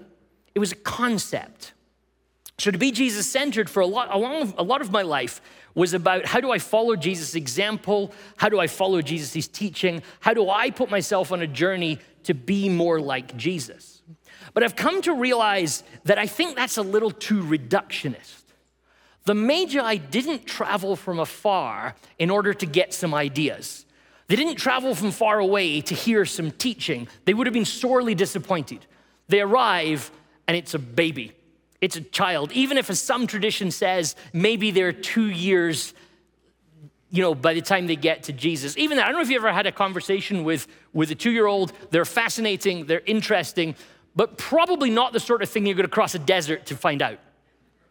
it 0.55 0.59
was 0.59 0.71
a 0.71 0.77
concept. 0.77 1.73
So 2.57 2.71
to 2.71 2.77
be 2.77 2.91
Jesus 2.91 3.27
centered 3.29 3.69
for 3.69 3.81
a 3.81 3.85
lot, 3.85 4.09
a, 4.11 4.17
long, 4.17 4.53
a 4.57 4.63
lot 4.63 4.81
of 4.81 4.91
my 4.91 5.01
life 5.01 5.41
was 5.75 5.93
about 5.93 6.25
how 6.25 6.39
do 6.39 6.51
I 6.51 6.59
follow 6.59 6.95
Jesus' 6.95 7.35
example? 7.35 8.13
How 8.37 8.49
do 8.49 8.59
I 8.59 8.67
follow 8.67 9.01
Jesus' 9.01 9.47
teaching? 9.47 10.03
How 10.19 10.33
do 10.33 10.49
I 10.49 10.69
put 10.69 10.89
myself 10.89 11.31
on 11.31 11.41
a 11.41 11.47
journey 11.47 11.99
to 12.23 12.33
be 12.33 12.69
more 12.69 13.01
like 13.01 13.35
Jesus? 13.35 14.01
But 14.53 14.63
I've 14.63 14.75
come 14.75 15.01
to 15.03 15.13
realize 15.13 15.83
that 16.03 16.17
I 16.17 16.27
think 16.27 16.55
that's 16.55 16.77
a 16.77 16.83
little 16.83 17.11
too 17.11 17.41
reductionist. 17.41 18.43
The 19.25 19.33
Magi 19.33 19.95
didn't 19.97 20.45
travel 20.45 20.95
from 20.95 21.19
afar 21.19 21.95
in 22.19 22.29
order 22.29 22.53
to 22.53 22.65
get 22.65 22.93
some 22.93 23.13
ideas. 23.13 23.85
They 24.27 24.35
didn't 24.35 24.55
travel 24.55 24.95
from 24.95 25.11
far 25.11 25.39
away 25.39 25.81
to 25.81 25.95
hear 25.95 26.25
some 26.25 26.51
teaching. 26.51 27.07
They 27.25 27.33
would 27.33 27.47
have 27.47 27.53
been 27.53 27.65
sorely 27.65 28.15
disappointed. 28.15 28.85
They 29.27 29.41
arrive 29.41 30.11
and 30.47 30.57
it's 30.57 30.73
a 30.73 30.79
baby. 30.79 31.33
It's 31.83 31.97
a 31.97 32.01
child. 32.01 32.53
Even 32.53 32.77
if, 32.77 32.85
some 32.95 33.27
tradition 33.27 33.69
says, 33.69 34.15
maybe 34.31 34.71
they're 34.71 34.93
two 34.93 35.29
years, 35.29 35.93
you 37.09 37.21
know, 37.21 37.35
by 37.35 37.53
the 37.53 37.61
time 37.61 37.87
they 37.87 37.97
get 37.97 38.23
to 38.23 38.31
Jesus. 38.31 38.77
Even 38.77 38.95
that, 38.95 39.03
I 39.03 39.09
don't 39.09 39.17
know 39.17 39.21
if 39.21 39.29
you 39.29 39.35
ever 39.35 39.51
had 39.51 39.67
a 39.67 39.71
conversation 39.73 40.45
with, 40.45 40.65
with 40.93 41.11
a 41.11 41.15
two 41.15 41.31
year 41.31 41.45
old. 41.45 41.73
They're 41.91 42.05
fascinating, 42.05 42.85
they're 42.85 43.01
interesting, 43.05 43.75
but 44.15 44.37
probably 44.37 44.91
not 44.91 45.11
the 45.11 45.19
sort 45.19 45.43
of 45.43 45.49
thing 45.49 45.65
you're 45.65 45.75
going 45.75 45.83
to 45.83 45.91
cross 45.91 46.15
a 46.15 46.19
desert 46.19 46.67
to 46.67 46.77
find 46.77 47.01
out, 47.01 47.19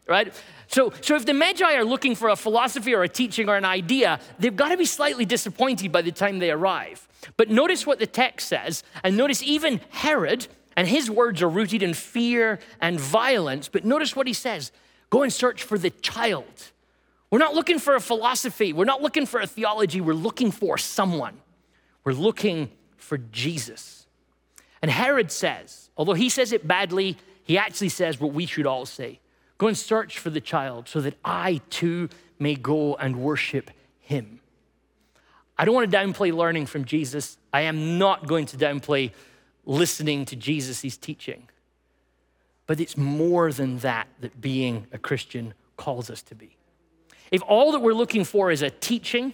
right? 0.07 0.33
So, 0.65 0.91
so 1.01 1.15
if 1.15 1.27
the 1.27 1.35
Magi 1.35 1.75
are 1.75 1.85
looking 1.85 2.15
for 2.15 2.29
a 2.29 2.35
philosophy 2.35 2.95
or 2.95 3.03
a 3.03 3.09
teaching 3.09 3.47
or 3.47 3.57
an 3.57 3.65
idea, 3.65 4.19
they've 4.39 4.55
got 4.55 4.69
to 4.69 4.77
be 4.77 4.85
slightly 4.85 5.23
disappointed 5.25 5.91
by 5.91 6.01
the 6.01 6.11
time 6.11 6.39
they 6.39 6.49
arrive. 6.49 7.07
But 7.37 7.51
notice 7.51 7.85
what 7.85 7.99
the 7.99 8.07
text 8.07 8.47
says, 8.47 8.83
and 9.03 9.15
notice 9.15 9.43
even 9.43 9.81
Herod, 9.91 10.47
and 10.75 10.87
his 10.87 11.09
words 11.09 11.41
are 11.41 11.49
rooted 11.49 11.83
in 11.83 11.93
fear 11.93 12.59
and 12.81 12.99
violence. 12.99 13.69
But 13.69 13.85
notice 13.85 14.15
what 14.15 14.27
he 14.27 14.33
says 14.33 14.71
go 15.09 15.23
and 15.23 15.31
search 15.31 15.63
for 15.63 15.77
the 15.77 15.89
child. 15.89 16.71
We're 17.29 17.39
not 17.39 17.55
looking 17.55 17.79
for 17.79 17.95
a 17.95 17.99
philosophy, 17.99 18.73
we're 18.73 18.85
not 18.85 19.01
looking 19.01 19.25
for 19.25 19.39
a 19.39 19.47
theology, 19.47 20.01
we're 20.01 20.13
looking 20.13 20.51
for 20.51 20.77
someone. 20.77 21.37
We're 22.03 22.13
looking 22.13 22.69
for 22.97 23.17
Jesus. 23.17 24.07
And 24.81 24.91
Herod 24.91 25.31
says, 25.31 25.89
although 25.95 26.13
he 26.13 26.27
says 26.27 26.51
it 26.51 26.67
badly, 26.67 27.17
he 27.43 27.57
actually 27.57 27.89
says 27.89 28.19
what 28.19 28.33
we 28.33 28.45
should 28.45 28.67
all 28.67 28.85
say 28.85 29.19
go 29.57 29.67
and 29.67 29.77
search 29.77 30.19
for 30.19 30.29
the 30.29 30.41
child 30.41 30.89
so 30.89 30.99
that 31.01 31.15
I 31.23 31.61
too 31.69 32.09
may 32.37 32.55
go 32.55 32.95
and 32.95 33.15
worship 33.15 33.71
him. 34.01 34.41
I 35.57 35.65
don't 35.65 35.75
want 35.75 35.89
to 35.89 35.97
downplay 35.97 36.33
learning 36.33 36.65
from 36.65 36.83
Jesus. 36.83 37.37
I 37.53 37.61
am 37.61 37.97
not 37.97 38.27
going 38.27 38.47
to 38.47 38.57
downplay 38.57 39.11
listening 39.65 40.25
to 40.25 40.35
Jesus' 40.35 40.97
teaching. 40.97 41.49
But 42.65 42.79
it's 42.79 42.97
more 42.97 43.51
than 43.51 43.79
that 43.79 44.07
that 44.21 44.39
being 44.39 44.87
a 44.91 44.97
Christian 44.97 45.53
calls 45.77 46.09
us 46.09 46.21
to 46.23 46.35
be. 46.35 46.55
If 47.31 47.41
all 47.43 47.71
that 47.71 47.79
we're 47.79 47.93
looking 47.93 48.23
for 48.23 48.51
is 48.51 48.61
a 48.61 48.69
teaching, 48.69 49.33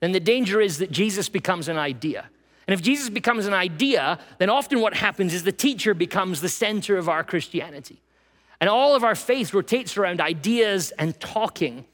then 0.00 0.12
the 0.12 0.20
danger 0.20 0.60
is 0.60 0.78
that 0.78 0.90
Jesus 0.90 1.28
becomes 1.28 1.68
an 1.68 1.76
idea. 1.76 2.30
And 2.66 2.74
if 2.74 2.82
Jesus 2.82 3.08
becomes 3.08 3.46
an 3.46 3.54
idea, 3.54 4.18
then 4.38 4.50
often 4.50 4.80
what 4.80 4.94
happens 4.94 5.32
is 5.34 5.42
the 5.42 5.52
teacher 5.52 5.94
becomes 5.94 6.40
the 6.40 6.48
center 6.48 6.96
of 6.96 7.08
our 7.08 7.24
Christianity. 7.24 8.02
And 8.60 8.68
all 8.68 8.94
of 8.94 9.04
our 9.04 9.14
faith 9.14 9.54
rotates 9.54 9.96
around 9.96 10.20
ideas 10.20 10.90
and 10.92 11.18
talking. 11.20 11.84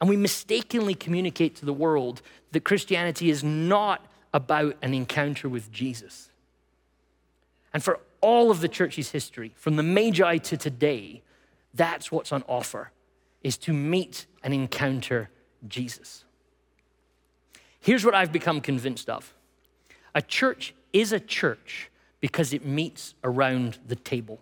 And 0.00 0.08
we 0.08 0.16
mistakenly 0.16 0.94
communicate 0.94 1.56
to 1.56 1.66
the 1.66 1.72
world 1.72 2.22
that 2.52 2.64
Christianity 2.64 3.30
is 3.30 3.44
not 3.44 4.06
about 4.32 4.76
an 4.82 4.94
encounter 4.94 5.48
with 5.48 5.70
Jesus. 5.70 6.30
And 7.72 7.82
for 7.82 8.00
all 8.20 8.50
of 8.50 8.60
the 8.60 8.68
church's 8.68 9.10
history, 9.10 9.52
from 9.56 9.76
the 9.76 9.82
Magi 9.82 10.38
to 10.38 10.56
today, 10.56 11.22
that's 11.74 12.12
what's 12.12 12.32
on 12.32 12.44
offer, 12.48 12.92
is 13.42 13.56
to 13.58 13.72
meet 13.72 14.26
and 14.42 14.52
encounter 14.52 15.30
Jesus. 15.66 16.24
Here's 17.80 18.04
what 18.04 18.14
I've 18.14 18.32
become 18.32 18.60
convinced 18.60 19.08
of 19.08 19.34
a 20.14 20.22
church 20.22 20.74
is 20.92 21.12
a 21.12 21.20
church 21.20 21.90
because 22.20 22.52
it 22.52 22.64
meets 22.64 23.14
around 23.24 23.78
the 23.86 23.96
table. 23.96 24.40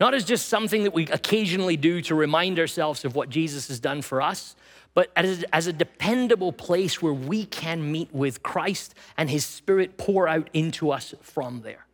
Not 0.00 0.14
as 0.14 0.24
just 0.24 0.48
something 0.48 0.82
that 0.82 0.92
we 0.92 1.06
occasionally 1.06 1.76
do 1.76 2.02
to 2.02 2.14
remind 2.14 2.58
ourselves 2.58 3.04
of 3.04 3.14
what 3.14 3.28
Jesus 3.28 3.68
has 3.68 3.78
done 3.78 4.02
for 4.02 4.20
us, 4.20 4.56
but 4.94 5.10
as, 5.14 5.44
as 5.52 5.68
a 5.68 5.72
dependable 5.72 6.52
place 6.52 7.00
where 7.00 7.12
we 7.12 7.46
can 7.46 7.90
meet 7.90 8.12
with 8.12 8.42
Christ 8.42 8.94
and 9.16 9.30
his 9.30 9.46
Spirit 9.46 9.96
pour 9.96 10.26
out 10.26 10.50
into 10.52 10.90
us 10.90 11.14
from 11.22 11.62
there. 11.62 11.86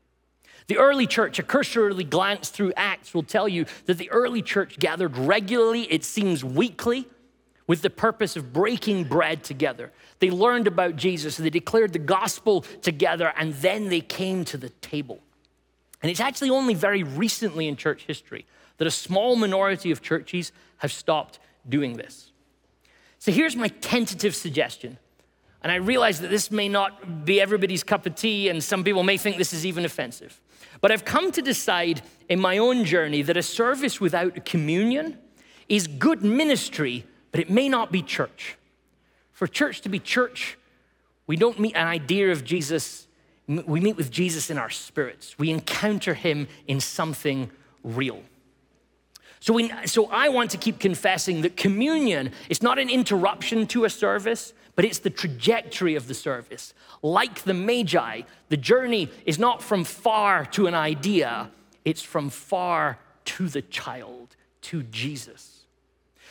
The 0.69 0.77
early 0.77 1.07
church, 1.07 1.39
a 1.39 1.43
cursory 1.43 2.05
glance 2.05 2.51
through 2.51 2.75
Acts 2.77 3.15
will 3.15 3.23
tell 3.23 3.49
you 3.49 3.65
that 3.87 3.97
the 3.99 4.11
early 4.11 4.43
church 4.43 4.79
gathered 4.79 5.17
regularly, 5.17 5.83
it 5.91 6.05
seems 6.05 6.45
weekly, 6.45 7.09
with 7.67 7.83
the 7.83 7.91
purpose 7.91 8.37
of 8.37 8.53
breaking 8.53 9.05
bread 9.05 9.43
together. 9.43 9.93
They 10.21 10.31
learned 10.31 10.67
about 10.67 10.97
Jesus, 10.97 11.37
they 11.37 11.51
declared 11.51 11.93
the 11.95 11.99
gospel 11.99 12.63
together, 12.83 13.33
and 13.37 13.55
then 13.55 13.89
they 13.89 14.01
came 14.01 14.45
to 14.47 14.57
the 14.57 14.69
table. 14.69 15.21
And 16.03 16.11
it's 16.11 16.21
actually 16.21 16.51
only 16.51 16.75
very 16.75 17.03
recently 17.03 17.67
in 17.67 17.77
church 17.77 18.05
history 18.07 18.47
that 18.77 18.87
a 18.87 18.91
small 18.91 19.37
minority 19.37 19.91
of 19.91 20.03
churches 20.03 20.53
have 20.79 20.93
stopped 20.93 21.39
doing 21.69 21.97
this. 21.97 22.31
So 23.19 23.33
here's 23.33 23.57
my 23.57 23.69
tentative 23.69 24.35
suggestion. 24.35 24.99
And 25.63 25.73
I 25.73 25.77
realize 25.77 26.21
that 26.21 26.31
this 26.31 26.51
may 26.51 26.69
not 26.69 27.25
be 27.25 27.41
everybody's 27.41 27.83
cup 27.83 28.07
of 28.07 28.15
tea, 28.15 28.49
and 28.49 28.63
some 28.63 28.85
people 28.85 29.03
may 29.03 29.17
think 29.17 29.39
this 29.39 29.53
is 29.53 29.67
even 29.67 29.85
offensive. 29.85 30.41
But 30.81 30.93
I've 30.93 31.05
come 31.05 31.33
to 31.33 31.43
decide 31.43 32.03
in 32.29 32.41
my 32.41 32.59
own 32.59 32.85
journey 32.85 33.23
that 33.23 33.37
a 33.37 33.43
service 33.43 34.01
without 34.01 34.45
communion 34.45 35.19
is 35.69 35.87
good 35.87 36.23
ministry, 36.23 37.05
but 37.31 37.41
it 37.41 37.51
may 37.51 37.69
not 37.69 37.91
be 37.93 38.03
church. 38.03 38.57
For 39.33 39.47
church 39.47 39.81
to 39.83 39.89
be 39.89 39.99
church, 39.99 40.59
we 41.27 41.37
don't 41.37 41.59
meet 41.59 41.77
an 41.77 41.87
idea 41.87 42.33
of 42.33 42.45
Jesus, 42.45 43.07
we 43.47 43.81
meet 43.81 43.97
with 43.97 44.11
Jesus 44.11 44.51
in 44.51 44.59
our 44.59 44.71
spirits. 44.71 45.39
We 45.39 45.51
encounter 45.51 46.15
him 46.15 46.49
in 46.67 46.81
something 46.81 47.51
real. 47.83 48.23
So, 49.41 49.53
we, 49.53 49.73
so 49.87 50.07
I 50.07 50.29
want 50.29 50.51
to 50.53 50.57
keep 50.57 50.79
confessing 50.79 51.43
that 51.43 51.57
communion 51.57 52.33
is 52.49 52.63
not 52.63 52.79
an 52.79 52.91
interruption 52.91 53.67
to 53.69 53.85
a 53.85 53.91
service, 53.91 54.53
but 54.75 54.85
it's 54.85 54.99
the 54.99 55.11
trajectory 55.11 55.95
of 55.95 56.09
the 56.09 56.15
service. 56.15 56.75
Like 57.03 57.43
the 57.43 57.55
Magi, 57.55 58.23
the 58.49 58.57
journey 58.57 59.11
is 59.27 59.39
not 59.39 59.63
from 59.63 59.85
far 59.85 60.45
to 60.47 60.67
an 60.67 60.75
idea, 60.75 61.51
it's 61.85 62.03
from 62.03 62.31
far 62.31 62.99
to 63.27 63.49
the 63.49 63.63
child, 63.63 64.37
to 64.63 64.83
Jesus. 64.85 65.59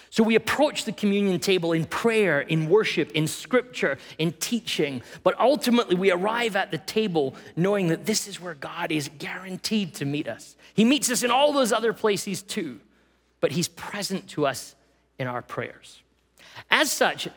So 0.09 0.23
we 0.23 0.35
approach 0.35 0.85
the 0.85 0.93
communion 0.93 1.39
table 1.39 1.73
in 1.73 1.85
prayer, 1.85 2.41
in 2.41 2.69
worship, 2.69 3.11
in 3.11 3.27
scripture, 3.27 3.97
in 4.17 4.31
teaching, 4.33 5.01
but 5.23 5.39
ultimately 5.39 5.95
we 5.95 6.11
arrive 6.11 6.55
at 6.55 6.71
the 6.71 6.77
table 6.77 7.35
knowing 7.55 7.89
that 7.89 8.05
this 8.05 8.27
is 8.27 8.41
where 8.41 8.53
God 8.53 8.91
is 8.91 9.09
guaranteed 9.19 9.93
to 9.95 10.05
meet 10.05 10.27
us. 10.27 10.55
He 10.73 10.85
meets 10.85 11.11
us 11.11 11.23
in 11.23 11.31
all 11.31 11.53
those 11.53 11.71
other 11.71 11.93
places 11.93 12.41
too, 12.41 12.79
but 13.39 13.51
He's 13.51 13.67
present 13.67 14.27
to 14.29 14.45
us 14.45 14.75
in 15.19 15.27
our 15.27 15.41
prayers. 15.41 16.01
As 16.69 16.91
such, 16.91 17.27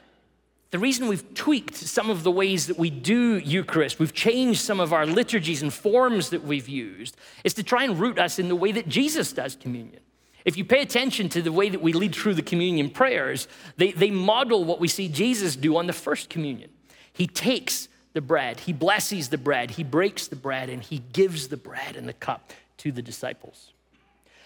the 0.70 0.78
reason 0.78 1.08
we've 1.08 1.34
tweaked 1.34 1.74
some 1.74 2.10
of 2.10 2.22
the 2.22 2.30
ways 2.30 2.68
that 2.68 2.78
we 2.78 2.90
do 2.90 3.38
Eucharist, 3.38 3.98
we've 3.98 4.14
changed 4.14 4.60
some 4.60 4.78
of 4.78 4.92
our 4.92 5.04
liturgies 5.04 5.62
and 5.62 5.72
forms 5.72 6.30
that 6.30 6.44
we've 6.44 6.68
used, 6.68 7.16
is 7.42 7.54
to 7.54 7.62
try 7.62 7.84
and 7.84 7.98
root 7.98 8.18
us 8.18 8.38
in 8.38 8.48
the 8.48 8.54
way 8.54 8.70
that 8.72 8.88
Jesus 8.88 9.32
does 9.32 9.56
communion. 9.56 10.00
If 10.44 10.56
you 10.56 10.64
pay 10.64 10.80
attention 10.80 11.28
to 11.30 11.42
the 11.42 11.52
way 11.52 11.68
that 11.68 11.82
we 11.82 11.92
lead 11.92 12.14
through 12.14 12.34
the 12.34 12.42
communion 12.42 12.88
prayers, 12.90 13.48
they, 13.76 13.92
they 13.92 14.10
model 14.10 14.64
what 14.64 14.80
we 14.80 14.88
see 14.88 15.08
Jesus 15.08 15.56
do 15.56 15.76
on 15.76 15.86
the 15.86 15.92
first 15.92 16.30
communion. 16.30 16.70
He 17.12 17.26
takes 17.26 17.88
the 18.12 18.20
bread, 18.20 18.60
he 18.60 18.72
blesses 18.72 19.28
the 19.28 19.38
bread, 19.38 19.72
he 19.72 19.84
breaks 19.84 20.28
the 20.28 20.36
bread, 20.36 20.68
and 20.68 20.82
he 20.82 21.02
gives 21.12 21.48
the 21.48 21.56
bread 21.56 21.96
and 21.96 22.08
the 22.08 22.12
cup 22.12 22.52
to 22.78 22.90
the 22.90 23.02
disciples. 23.02 23.72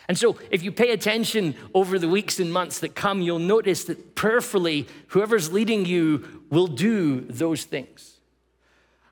And 0.07 0.19
so, 0.19 0.37
if 0.51 0.63
you 0.63 0.71
pay 0.71 0.91
attention 0.91 1.55
over 1.73 1.99
the 1.99 2.09
weeks 2.09 2.39
and 2.39 2.53
months 2.53 2.81
that 2.81 2.95
come, 2.95 3.23
you'll 3.23 3.39
notice 3.39 3.85
that 3.85 4.15
prayerfully, 4.15 4.87
whoever's 5.09 5.53
leading 5.53 5.87
you 5.87 6.43
will 6.51 6.67
do 6.67 7.23
those 7.23 7.65
things. 7.65 8.15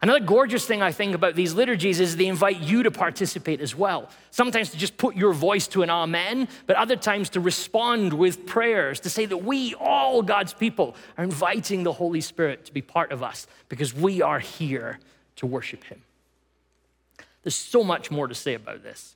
Another 0.02 0.20
gorgeous 0.20 0.66
thing 0.66 0.82
I 0.82 0.90
think 0.90 1.14
about 1.14 1.36
these 1.36 1.54
liturgies 1.54 2.00
is 2.00 2.16
they 2.16 2.26
invite 2.26 2.58
you 2.58 2.82
to 2.82 2.90
participate 2.90 3.60
as 3.60 3.76
well. 3.76 4.10
Sometimes 4.32 4.70
to 4.70 4.76
just 4.76 4.96
put 4.96 5.14
your 5.14 5.32
voice 5.32 5.68
to 5.68 5.82
an 5.82 5.90
amen, 5.90 6.48
but 6.66 6.74
other 6.74 6.96
times 6.96 7.30
to 7.30 7.40
respond 7.40 8.12
with 8.12 8.44
prayers, 8.44 8.98
to 9.00 9.10
say 9.10 9.26
that 9.26 9.36
we, 9.36 9.74
all 9.76 10.20
God's 10.20 10.52
people, 10.52 10.96
are 11.16 11.22
inviting 11.22 11.84
the 11.84 11.92
Holy 11.92 12.20
Spirit 12.20 12.64
to 12.64 12.72
be 12.72 12.82
part 12.82 13.12
of 13.12 13.22
us 13.22 13.46
because 13.68 13.94
we 13.94 14.20
are 14.20 14.40
here 14.40 14.98
to 15.36 15.46
worship 15.46 15.84
Him. 15.84 16.02
There's 17.44 17.54
so 17.54 17.84
much 17.84 18.10
more 18.10 18.26
to 18.26 18.34
say 18.34 18.54
about 18.54 18.82
this. 18.82 19.14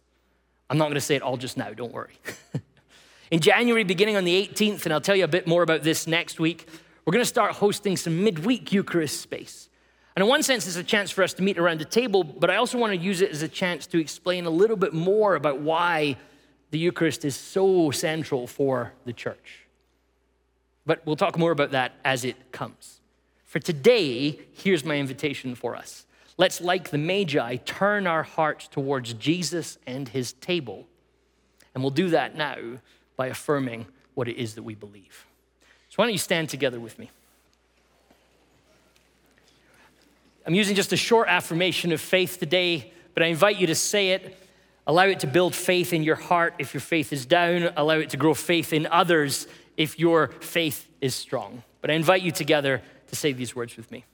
I'm 0.68 0.78
not 0.78 0.86
going 0.86 0.94
to 0.94 1.00
say 1.00 1.16
it 1.16 1.22
all 1.22 1.36
just 1.36 1.56
now, 1.56 1.72
don't 1.72 1.92
worry. 1.92 2.14
In 3.30 3.40
January, 3.40 3.84
beginning 3.84 4.16
on 4.16 4.24
the 4.24 4.46
18th, 4.46 4.84
and 4.84 4.92
I'll 4.92 5.00
tell 5.00 5.16
you 5.16 5.24
a 5.24 5.28
bit 5.28 5.46
more 5.46 5.62
about 5.62 5.82
this 5.82 6.06
next 6.06 6.38
week, 6.38 6.68
we're 7.04 7.12
going 7.12 7.22
to 7.22 7.28
start 7.28 7.52
hosting 7.52 7.96
some 7.96 8.22
midweek 8.24 8.72
Eucharist 8.72 9.20
space. 9.20 9.68
And 10.14 10.22
in 10.22 10.28
one 10.28 10.42
sense, 10.42 10.66
it's 10.66 10.76
a 10.76 10.84
chance 10.84 11.10
for 11.10 11.22
us 11.22 11.34
to 11.34 11.42
meet 11.42 11.58
around 11.58 11.78
the 11.78 11.84
table, 11.84 12.24
but 12.24 12.50
I 12.50 12.56
also 12.56 12.78
want 12.78 12.92
to 12.92 12.96
use 12.96 13.20
it 13.20 13.30
as 13.30 13.42
a 13.42 13.48
chance 13.48 13.86
to 13.88 14.00
explain 14.00 14.46
a 14.46 14.50
little 14.50 14.76
bit 14.76 14.94
more 14.94 15.34
about 15.34 15.60
why 15.60 16.16
the 16.70 16.78
Eucharist 16.78 17.24
is 17.24 17.36
so 17.36 17.90
central 17.90 18.46
for 18.46 18.92
the 19.04 19.12
church. 19.12 19.66
But 20.86 21.04
we'll 21.04 21.16
talk 21.16 21.38
more 21.38 21.50
about 21.50 21.72
that 21.72 21.92
as 22.04 22.24
it 22.24 22.52
comes. 22.52 23.00
For 23.44 23.58
today, 23.58 24.40
here's 24.52 24.84
my 24.84 24.96
invitation 24.96 25.54
for 25.54 25.76
us 25.76 26.05
Let's, 26.38 26.60
like 26.60 26.90
the 26.90 26.98
Magi, 26.98 27.56
turn 27.56 28.06
our 28.06 28.22
hearts 28.22 28.68
towards 28.68 29.14
Jesus 29.14 29.78
and 29.86 30.08
his 30.08 30.34
table. 30.34 30.86
And 31.74 31.82
we'll 31.82 31.90
do 31.90 32.10
that 32.10 32.36
now 32.36 32.56
by 33.16 33.28
affirming 33.28 33.86
what 34.14 34.28
it 34.28 34.36
is 34.36 34.54
that 34.54 34.62
we 34.62 34.74
believe. 34.74 35.26
So, 35.88 35.96
why 35.96 36.04
don't 36.04 36.12
you 36.12 36.18
stand 36.18 36.48
together 36.48 36.78
with 36.78 36.98
me? 36.98 37.10
I'm 40.46 40.54
using 40.54 40.76
just 40.76 40.92
a 40.92 40.96
short 40.96 41.28
affirmation 41.28 41.90
of 41.90 42.00
faith 42.00 42.38
today, 42.38 42.92
but 43.14 43.22
I 43.22 43.26
invite 43.26 43.56
you 43.56 43.66
to 43.68 43.74
say 43.74 44.10
it. 44.10 44.38
Allow 44.86 45.06
it 45.06 45.20
to 45.20 45.26
build 45.26 45.54
faith 45.54 45.92
in 45.92 46.04
your 46.04 46.14
heart 46.14 46.54
if 46.58 46.72
your 46.72 46.80
faith 46.80 47.12
is 47.12 47.26
down. 47.26 47.72
Allow 47.76 47.96
it 47.96 48.10
to 48.10 48.16
grow 48.16 48.34
faith 48.34 48.72
in 48.72 48.86
others 48.86 49.48
if 49.76 49.98
your 49.98 50.28
faith 50.40 50.88
is 51.00 51.14
strong. 51.14 51.62
But 51.80 51.90
I 51.90 51.94
invite 51.94 52.22
you 52.22 52.30
together 52.30 52.82
to 53.08 53.16
say 53.16 53.32
these 53.32 53.56
words 53.56 53.76
with 53.76 53.90
me. 53.90 54.04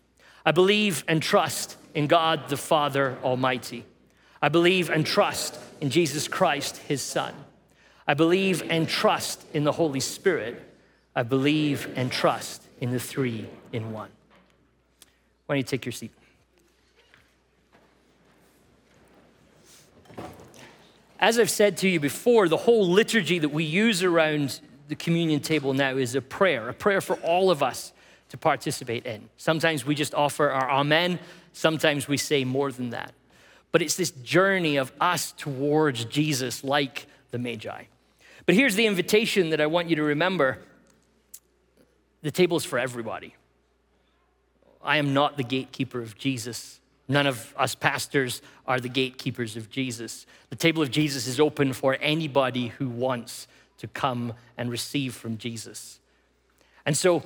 I 0.47 0.53
believe 0.53 1.05
and 1.07 1.23
trust 1.23 1.77
in 1.95 2.07
God 2.07 2.49
the 2.49 2.57
Father 2.57 3.17
Almighty. 3.23 3.85
I 4.41 4.49
believe 4.49 4.91
and 4.91 5.07
trust 5.07 5.59
in 5.81 5.91
Jesus 5.91 6.29
Christ, 6.29 6.79
his 6.79 7.03
Son. 7.03 7.35
I 8.07 8.15
believe 8.15 8.65
and 8.69 8.89
trust 8.89 9.45
in 9.53 9.65
the 9.65 9.73
Holy 9.73 10.01
Spirit. 10.01 10.61
I 11.15 11.23
believe 11.23 11.89
and 11.95 12.11
trust 12.11 12.63
in 12.81 12.91
the 12.91 12.99
three 12.99 13.47
in 13.73 13.93
one. 13.93 14.11
Why 15.47 15.55
don't 15.55 15.59
you 15.59 15.63
take 15.65 15.85
your 15.85 15.93
seat? 15.93 16.11
As 21.21 21.39
I've 21.39 21.51
said 21.51 21.77
to 21.79 21.89
you 21.89 22.01
before, 22.01 22.49
the 22.49 22.57
whole 22.57 22.89
liturgy 22.89 23.39
that 23.39 23.51
we 23.51 23.63
use 23.63 24.03
around 24.03 24.59
the 24.89 24.97
communion 24.97 25.39
table 25.39 25.73
now 25.73 25.97
is 25.97 26.17
a 26.17 26.21
prayer, 26.21 26.69
a 26.69 26.75
prayer 26.75 27.01
for 27.01 27.15
all 27.17 27.51
of 27.53 27.63
us 27.63 27.93
to 28.31 28.37
participate 28.37 29.07
in. 29.07 29.29
Sometimes 29.37 29.87
we 29.87 29.95
just 29.95 30.15
offer 30.15 30.51
our 30.51 30.69
amen, 30.69 31.21
sometimes 31.53 32.09
we 32.09 32.17
say 32.17 32.45
more 32.45 32.73
than 32.73 32.91
that. 32.91 33.13
But 33.71 33.83
it's 33.83 33.97
this 33.97 34.11
journey 34.11 34.77
of 34.77 34.93
us 35.01 35.33
towards 35.33 36.05
Jesus 36.05 36.63
like 36.63 37.07
the 37.31 37.39
Magi. 37.39 37.85
But 38.45 38.55
here's 38.55 38.75
the 38.75 38.87
invitation 38.87 39.51
that 39.51 39.61
I 39.61 39.67
want 39.67 39.89
you 39.89 39.97
to 39.97 40.03
remember 40.03 40.59
the 42.23 42.31
table 42.31 42.57
is 42.57 42.65
for 42.65 42.79
everybody. 42.79 43.35
I 44.83 44.99
am 44.99 45.13
not 45.13 45.37
the 45.37 45.43
gatekeeper 45.43 46.01
of 46.01 46.17
Jesus. 46.17 46.81
None 47.09 47.27
of 47.27 47.53
us 47.57 47.75
pastors 47.75 48.43
are 48.67 48.81
the 48.81 48.89
gatekeepers 48.89 49.57
of 49.57 49.71
Jesus. 49.71 50.27
The 50.51 50.57
table 50.57 50.83
of 50.83 50.91
Jesus 50.91 51.27
is 51.27 51.41
open 51.41 51.73
for 51.73 51.97
anybody 52.01 52.69
who 52.69 52.89
wants 52.89 53.49
to 53.79 53.89
come 53.89 54.35
and 54.57 54.71
receive 54.71 55.15
from 55.15 55.37
Jesus. 55.37 56.01
And 56.87 56.97
so 56.97 57.25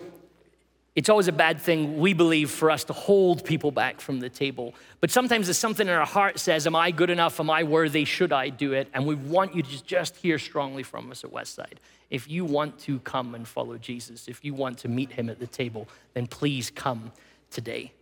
it's 0.97 1.11
always 1.11 1.29
a 1.29 1.33
bad 1.33 1.61
thing, 1.61 1.99
we 1.99 2.15
believe, 2.15 2.51
for 2.51 2.71
us 2.71 2.83
to 2.85 2.95
hold 2.95 3.45
people 3.45 3.71
back 3.71 4.01
from 4.01 4.19
the 4.19 4.31
table. 4.31 4.75
But 5.01 5.11
sometimes 5.11 5.47
there's 5.47 5.59
something 5.59 5.87
in 5.87 5.93
our 5.93 6.07
heart 6.07 6.39
says, 6.39 6.67
Am 6.67 6.75
I 6.75 6.91
good 6.91 7.11
enough? 7.11 7.39
Am 7.39 7.51
I 7.51 7.65
worthy? 7.65 8.07
Should 8.07 8.33
I 8.33 8.49
do 8.49 8.73
it? 8.73 8.89
And 8.95 9.07
we 9.07 9.15
want 9.15 9.55
you 9.55 9.63
to 9.63 9.85
just 9.85 10.17
hear 10.17 10.39
strongly 10.39 10.83
from 10.83 11.11
us 11.11 11.23
at 11.23 11.31
Westside. 11.31 11.77
If 12.09 12.31
you 12.31 12.47
want 12.47 12.79
to 12.81 12.99
come 13.01 13.35
and 13.35 13.47
follow 13.47 13.77
Jesus, 13.77 14.27
if 14.27 14.43
you 14.43 14.55
want 14.55 14.79
to 14.79 14.89
meet 14.89 15.13
him 15.13 15.29
at 15.29 15.39
the 15.39 15.47
table, 15.47 15.87
then 16.15 16.27
please 16.27 16.71
come 16.71 17.13
today. 17.51 17.93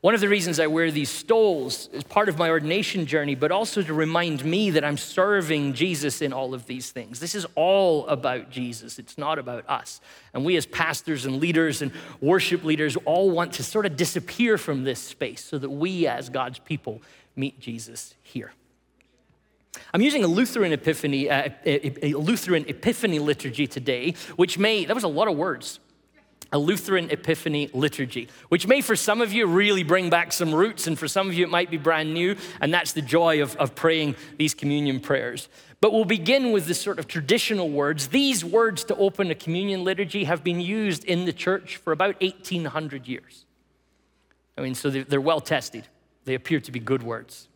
One 0.00 0.14
of 0.14 0.20
the 0.20 0.28
reasons 0.28 0.60
I 0.60 0.68
wear 0.68 0.92
these 0.92 1.10
stoles 1.10 1.88
is 1.92 2.04
part 2.04 2.28
of 2.28 2.38
my 2.38 2.50
ordination 2.50 3.04
journey, 3.04 3.34
but 3.34 3.50
also 3.50 3.82
to 3.82 3.92
remind 3.92 4.44
me 4.44 4.70
that 4.70 4.84
I'm 4.84 4.96
serving 4.96 5.72
Jesus 5.72 6.22
in 6.22 6.32
all 6.32 6.54
of 6.54 6.66
these 6.66 6.92
things. 6.92 7.18
This 7.18 7.34
is 7.34 7.44
all 7.56 8.06
about 8.06 8.48
Jesus, 8.48 9.00
it's 9.00 9.18
not 9.18 9.40
about 9.40 9.68
us. 9.68 10.00
And 10.32 10.44
we, 10.44 10.56
as 10.56 10.66
pastors 10.66 11.26
and 11.26 11.40
leaders 11.40 11.82
and 11.82 11.90
worship 12.20 12.62
leaders, 12.62 12.96
all 13.06 13.30
want 13.30 13.54
to 13.54 13.64
sort 13.64 13.86
of 13.86 13.96
disappear 13.96 14.56
from 14.56 14.84
this 14.84 15.00
space 15.00 15.44
so 15.44 15.58
that 15.58 15.70
we, 15.70 16.06
as 16.06 16.28
God's 16.28 16.60
people, 16.60 17.02
meet 17.34 17.58
Jesus 17.58 18.14
here. 18.22 18.52
I'm 19.92 20.00
using 20.00 20.22
a 20.22 20.28
Lutheran 20.28 20.72
Epiphany, 20.72 21.28
uh, 21.28 21.50
a 21.66 22.14
Lutheran 22.14 22.64
Epiphany 22.68 23.18
liturgy 23.18 23.66
today, 23.66 24.14
which 24.36 24.58
may, 24.58 24.84
that 24.84 24.94
was 24.94 25.04
a 25.04 25.08
lot 25.08 25.26
of 25.26 25.36
words. 25.36 25.80
A 26.52 26.58
Lutheran 26.58 27.10
Epiphany 27.10 27.70
liturgy, 27.74 28.28
which 28.48 28.66
may 28.66 28.80
for 28.80 28.96
some 28.96 29.20
of 29.20 29.32
you 29.32 29.46
really 29.46 29.82
bring 29.82 30.08
back 30.08 30.32
some 30.32 30.54
roots, 30.54 30.86
and 30.86 30.98
for 30.98 31.06
some 31.06 31.28
of 31.28 31.34
you 31.34 31.44
it 31.44 31.50
might 31.50 31.70
be 31.70 31.76
brand 31.76 32.14
new, 32.14 32.36
and 32.60 32.72
that's 32.72 32.92
the 32.92 33.02
joy 33.02 33.42
of, 33.42 33.54
of 33.56 33.74
praying 33.74 34.16
these 34.38 34.54
communion 34.54 35.00
prayers. 35.00 35.48
But 35.80 35.92
we'll 35.92 36.04
begin 36.04 36.50
with 36.50 36.66
the 36.66 36.74
sort 36.74 36.98
of 36.98 37.06
traditional 37.06 37.70
words. 37.70 38.08
These 38.08 38.44
words 38.44 38.82
to 38.84 38.96
open 38.96 39.30
a 39.30 39.34
communion 39.34 39.84
liturgy 39.84 40.24
have 40.24 40.42
been 40.42 40.60
used 40.60 41.04
in 41.04 41.24
the 41.24 41.32
church 41.32 41.76
for 41.76 41.92
about 41.92 42.20
1800 42.20 43.06
years. 43.06 43.44
I 44.56 44.62
mean, 44.62 44.74
so 44.74 44.90
they're 44.90 45.20
well 45.20 45.40
tested. 45.40 45.86
They 46.24 46.34
appear 46.34 46.60
to 46.60 46.72
be 46.72 46.80
good 46.80 47.02
words. 47.02 47.48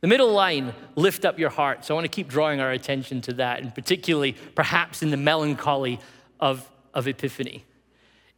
The 0.00 0.08
middle 0.08 0.32
line, 0.32 0.74
lift 0.96 1.24
up 1.24 1.38
your 1.38 1.50
heart. 1.50 1.84
So 1.84 1.94
I 1.94 1.96
want 1.96 2.04
to 2.04 2.08
keep 2.08 2.28
drawing 2.28 2.60
our 2.60 2.72
attention 2.72 3.20
to 3.22 3.34
that, 3.34 3.62
and 3.62 3.74
particularly 3.74 4.36
perhaps 4.54 5.02
in 5.02 5.10
the 5.10 5.16
melancholy 5.16 6.00
of, 6.40 6.68
of 6.92 7.06
Epiphany. 7.06 7.64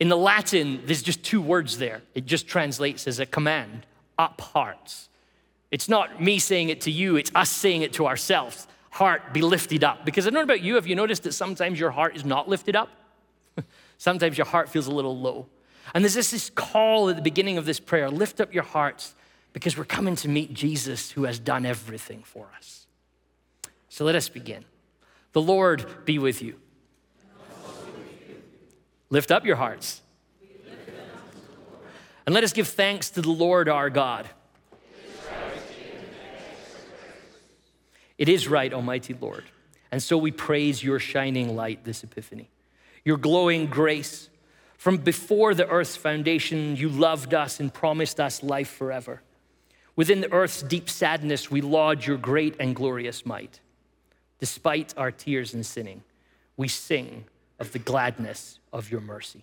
In 0.01 0.09
the 0.09 0.17
Latin, 0.17 0.83
there's 0.85 1.03
just 1.03 1.25
two 1.25 1.41
words 1.41 1.79
there. 1.79 2.03
It 2.15 2.25
just 2.27 2.47
translates 2.47 3.07
as 3.07 3.19
a 3.19 3.27
command 3.27 3.87
up 4.19 4.41
hearts. 4.41 5.09
It's 5.71 5.89
not 5.89 6.23
me 6.23 6.39
saying 6.39 6.69
it 6.71 6.83
to 6.83 6.91
you, 6.91 7.17
it's 7.17 7.31
us 7.35 7.51
saying 7.51 7.83
it 7.83 7.93
to 7.95 8.07
ourselves. 8.07 8.67
Heart, 8.91 9.35
be 9.35 9.43
lifted 9.43 9.85
up. 9.85 10.05
Because 10.05 10.27
I 10.27 10.31
don't 10.31 10.35
know 10.35 10.43
about 10.43 10.63
you, 10.63 10.77
have 10.77 10.87
you 10.87 10.97
noticed 10.97 11.25
that 11.25 11.33
sometimes 11.33 11.79
your 11.79 11.91
heart 11.91 12.17
is 12.17 12.25
not 12.25 12.49
lifted 12.49 12.75
up? 12.75 12.89
sometimes 13.99 14.39
your 14.39 14.47
heart 14.47 14.69
feels 14.69 14.87
a 14.87 14.93
little 14.93 15.19
low. 15.19 15.47
And 15.95 16.05
there's 16.05 16.15
this, 16.15 16.31
this 16.31 16.51
call 16.51 17.11
at 17.11 17.17
the 17.17 17.23
beginning 17.23 17.59
of 17.59 17.65
this 17.65 17.81
prayer 17.81 18.11
lift 18.11 18.41
up 18.41 18.53
your 18.53 18.63
hearts 18.63 19.15
because 19.53 19.77
we're 19.77 19.85
coming 19.85 20.17
to 20.17 20.29
meet 20.29 20.55
Jesus 20.55 21.11
who 21.11 21.25
has 21.25 21.39
done 21.39 21.67
everything 21.67 22.23
for 22.23 22.49
us. 22.57 22.87
So 23.89 24.05
let 24.05 24.15
us 24.15 24.29
begin. 24.29 24.65
The 25.33 25.43
Lord 25.43 26.05
be 26.05 26.19
with 26.19 26.43
you. 26.43 26.57
Lift 29.11 29.31
up 29.31 29.44
your 29.44 29.57
hearts. 29.57 30.03
And 32.27 32.35
let 32.35 32.44
us 32.44 32.53
give 32.53 32.68
thanks 32.68 33.11
to 33.11 33.23
the 33.23 33.31
Lord 33.31 33.68
our 33.68 33.88
God. 33.88 34.29
It 38.18 38.29
is 38.29 38.49
right, 38.49 38.73
Almighty 38.75 39.14
Lord. 39.18 39.44
And 39.90 40.03
so 40.03 40.18
we 40.18 40.31
praise 40.31 40.83
your 40.83 40.99
shining 40.99 41.57
light 41.57 41.85
this 41.85 42.05
epiphany, 42.05 42.51
your 43.05 43.16
glowing 43.16 43.66
grace. 43.66 44.29
From 44.77 44.99
before 44.99 45.55
the 45.55 45.66
earth's 45.68 45.97
foundation, 45.97 46.77
you 46.77 46.88
loved 46.88 47.33
us 47.33 47.59
and 47.61 47.73
promised 47.73 48.21
us 48.21 48.42
life 48.42 48.68
forever. 48.68 49.23
Within 49.97 50.21
the 50.21 50.33
earth's 50.33 50.62
deep 50.62 50.90
sadness, 50.90 51.51
we 51.51 51.61
laud 51.61 52.07
your 52.07 52.18
great 52.18 52.55
and 52.61 52.77
glorious 52.77 53.25
might. 53.25 53.61
Despite 54.38 54.94
our 54.97 55.11
tears 55.11 55.55
and 55.55 55.64
sinning, 55.64 56.03
we 56.57 56.68
sing 56.68 57.25
of 57.59 57.73
the 57.73 57.79
gladness 57.79 58.59
of 58.73 58.90
your 58.90 59.01
mercy. 59.01 59.42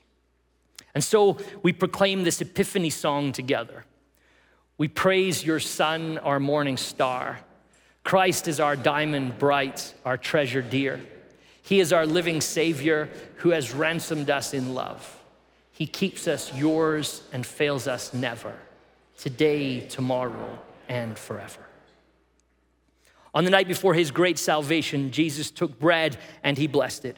And 0.93 1.03
so 1.03 1.37
we 1.61 1.73
proclaim 1.73 2.23
this 2.23 2.41
Epiphany 2.41 2.89
song 2.89 3.31
together. 3.31 3.85
We 4.77 4.87
praise 4.87 5.45
your 5.45 5.59
Son, 5.59 6.17
our 6.19 6.39
morning 6.39 6.77
star. 6.77 7.39
Christ 8.03 8.47
is 8.47 8.59
our 8.59 8.75
diamond 8.75 9.37
bright, 9.37 9.93
our 10.05 10.17
treasure 10.17 10.61
dear. 10.61 11.01
He 11.61 11.79
is 11.79 11.91
our 11.91 12.05
living 12.05 12.41
Savior 12.41 13.09
who 13.37 13.49
has 13.49 13.73
ransomed 13.73 14.29
us 14.29 14.53
in 14.53 14.73
love. 14.73 15.19
He 15.71 15.87
keeps 15.87 16.27
us 16.27 16.53
yours 16.53 17.23
and 17.33 17.45
fails 17.45 17.87
us 17.87 18.13
never, 18.13 18.53
today, 19.17 19.81
tomorrow, 19.81 20.59
and 20.87 21.17
forever. 21.17 21.65
On 23.33 23.43
the 23.43 23.49
night 23.49 23.67
before 23.67 23.93
his 23.93 24.11
great 24.11 24.37
salvation, 24.37 25.11
Jesus 25.11 25.51
took 25.51 25.77
bread 25.77 26.17
and 26.43 26.57
he 26.57 26.67
blessed 26.67 27.03
it. 27.03 27.17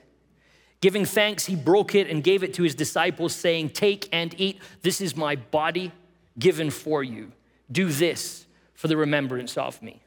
Giving 0.80 1.06
thanks, 1.06 1.46
he 1.46 1.56
broke 1.56 1.96
it 1.96 2.08
and 2.08 2.24
gave 2.24 2.44
it 2.44 2.54
to 2.56 2.64
his 2.64 2.76
disciples, 2.76 3.34
saying, 3.34 3.70
Take 3.70 4.08
and 4.12 4.40
eat. 4.40 4.60
This 4.82 5.02
is 5.02 5.16
my 5.16 5.36
body 5.36 5.92
given 6.38 6.70
for 6.70 7.04
you. 7.04 7.32
Do 7.72 7.90
this 7.90 8.46
for 8.74 8.88
the 8.88 8.98
remembrance 8.98 9.58
of 9.58 9.82
me. 9.82 10.02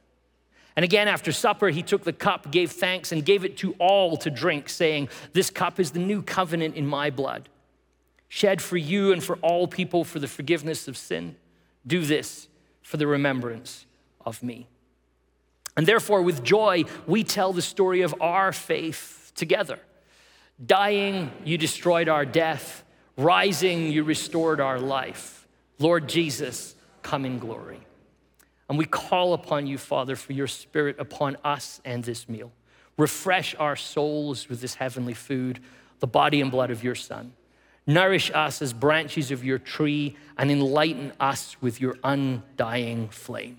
And 0.77 0.85
again, 0.85 1.09
after 1.09 1.33
supper, 1.33 1.69
he 1.71 1.83
took 1.83 2.05
the 2.05 2.13
cup, 2.13 2.53
gave 2.53 2.71
thanks, 2.71 3.11
and 3.11 3.25
gave 3.25 3.45
it 3.45 3.57
to 3.59 3.75
all 3.79 4.17
to 4.19 4.31
drink, 4.31 4.69
saying, 4.69 5.09
This 5.33 5.51
cup 5.51 5.81
is 5.81 5.91
the 5.91 5.99
new 5.99 6.23
covenant 6.23 6.77
in 6.77 6.87
my 6.87 7.11
blood, 7.11 7.49
shed 8.29 8.63
for 8.63 8.77
you 8.77 9.13
and 9.13 9.23
for 9.23 9.37
all 9.43 9.67
people 9.67 10.05
for 10.05 10.21
the 10.21 10.29
forgiveness 10.29 10.87
of 10.87 10.97
sin. 10.97 11.35
Do 11.85 12.03
this 12.03 12.49
for 12.83 12.97
the 12.97 13.09
remembrance 13.09 13.87
of 14.25 14.43
me. 14.43 14.69
And 15.77 15.87
therefore, 15.87 16.23
with 16.23 16.45
joy, 16.45 16.85
we 17.07 17.25
tell 17.25 17.53
the 17.53 17.63
story 17.63 18.03
of 18.03 18.15
our 18.21 18.53
faith 18.53 19.33
together. 19.35 19.81
Dying, 20.65 21.31
you 21.45 21.57
destroyed 21.57 22.09
our 22.09 22.25
death. 22.27 22.85
Rising, 23.17 23.91
you 23.91 24.05
restored 24.05 24.61
our 24.61 24.79
life. 24.79 25.47
Lord 25.79 26.09
Jesus, 26.09 26.75
come 27.03 27.25
in 27.25 27.39
glory. 27.39 27.81
And 28.69 28.79
we 28.79 28.85
call 28.85 29.33
upon 29.33 29.67
you, 29.67 29.79
Father, 29.79 30.15
for 30.15 30.33
your 30.33 30.47
spirit 30.47 30.97
upon 30.99 31.37
us 31.43 31.81
and 31.85 32.05
this 32.05 32.29
meal. 32.29 32.53
Refresh 32.97 33.55
our 33.57 33.77
souls 33.77 34.49
with 34.49 34.61
this 34.61 34.75
heavenly 34.75 35.15
food, 35.15 35.61
the 35.99 36.07
body 36.07 36.41
and 36.41 36.51
blood 36.51 36.71
of 36.71 36.85
your 36.85 36.95
Son. 36.95 37.33
Nourish 37.87 38.31
us 38.33 38.61
as 38.63 38.73
branches 38.73 39.31
of 39.31 39.43
your 39.43 39.59
tree 39.59 40.17
and 40.37 40.51
enlighten 40.51 41.13
us 41.19 41.57
with 41.61 41.81
your 41.81 41.97
undying 42.05 43.09
flame. 43.09 43.59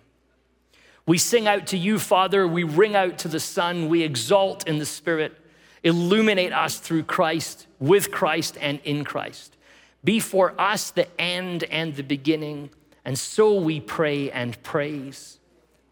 We 1.06 1.18
sing 1.18 1.48
out 1.48 1.68
to 1.68 1.78
you, 1.78 1.98
Father. 1.98 2.48
We 2.48 2.64
ring 2.64 2.96
out 2.96 3.18
to 3.20 3.28
the 3.28 3.40
Son. 3.40 3.90
We 3.90 4.04
exalt 4.04 4.68
in 4.68 4.78
the 4.78 4.86
Spirit. 4.86 5.36
Illuminate 5.84 6.54
us 6.54 6.78
through 6.78 7.04
Christ, 7.04 7.68
with 7.80 8.12
Christ, 8.12 8.58
and 8.62 8.80
in 8.84 9.04
Christ. 9.04 9.58
Be 10.04 10.20
for 10.20 10.60
us 10.60 10.92
the 10.92 11.08
end 11.20 11.64
and 11.66 11.96
the 11.96 12.04
beginning, 12.04 12.70
and 13.06 13.18
so 13.18 13.60
we 13.60 13.80
pray 13.80 14.32
and 14.32 14.62
praise. 14.64 15.40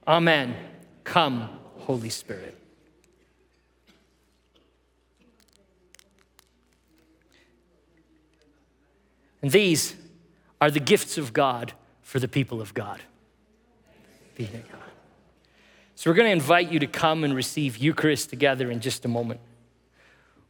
Amen. 0.08 0.56
Come, 1.04 1.50
Holy 1.80 2.10
Spirit. 2.10 2.56
And 9.42 9.52
these 9.52 9.96
are 10.60 10.70
the 10.70 10.80
gifts 10.80 11.18
of 11.18 11.34
God 11.34 11.74
for 12.02 12.20
the 12.20 12.28
people 12.28 12.62
of 12.62 12.74
God. 12.74 13.02
Be 14.36 14.46
to 14.46 14.58
God. 14.58 14.82
So 15.96 16.10
we're 16.10 16.16
going 16.16 16.28
to 16.28 16.34
invite 16.34 16.72
you 16.72 16.80
to 16.80 16.88
come 16.88 17.24
and 17.24 17.36
receive 17.36 17.78
Eucharist 17.78 18.30
together 18.30 18.72
in 18.72 18.80
just 18.80 19.06
a 19.06 19.08
moment. 19.08 19.40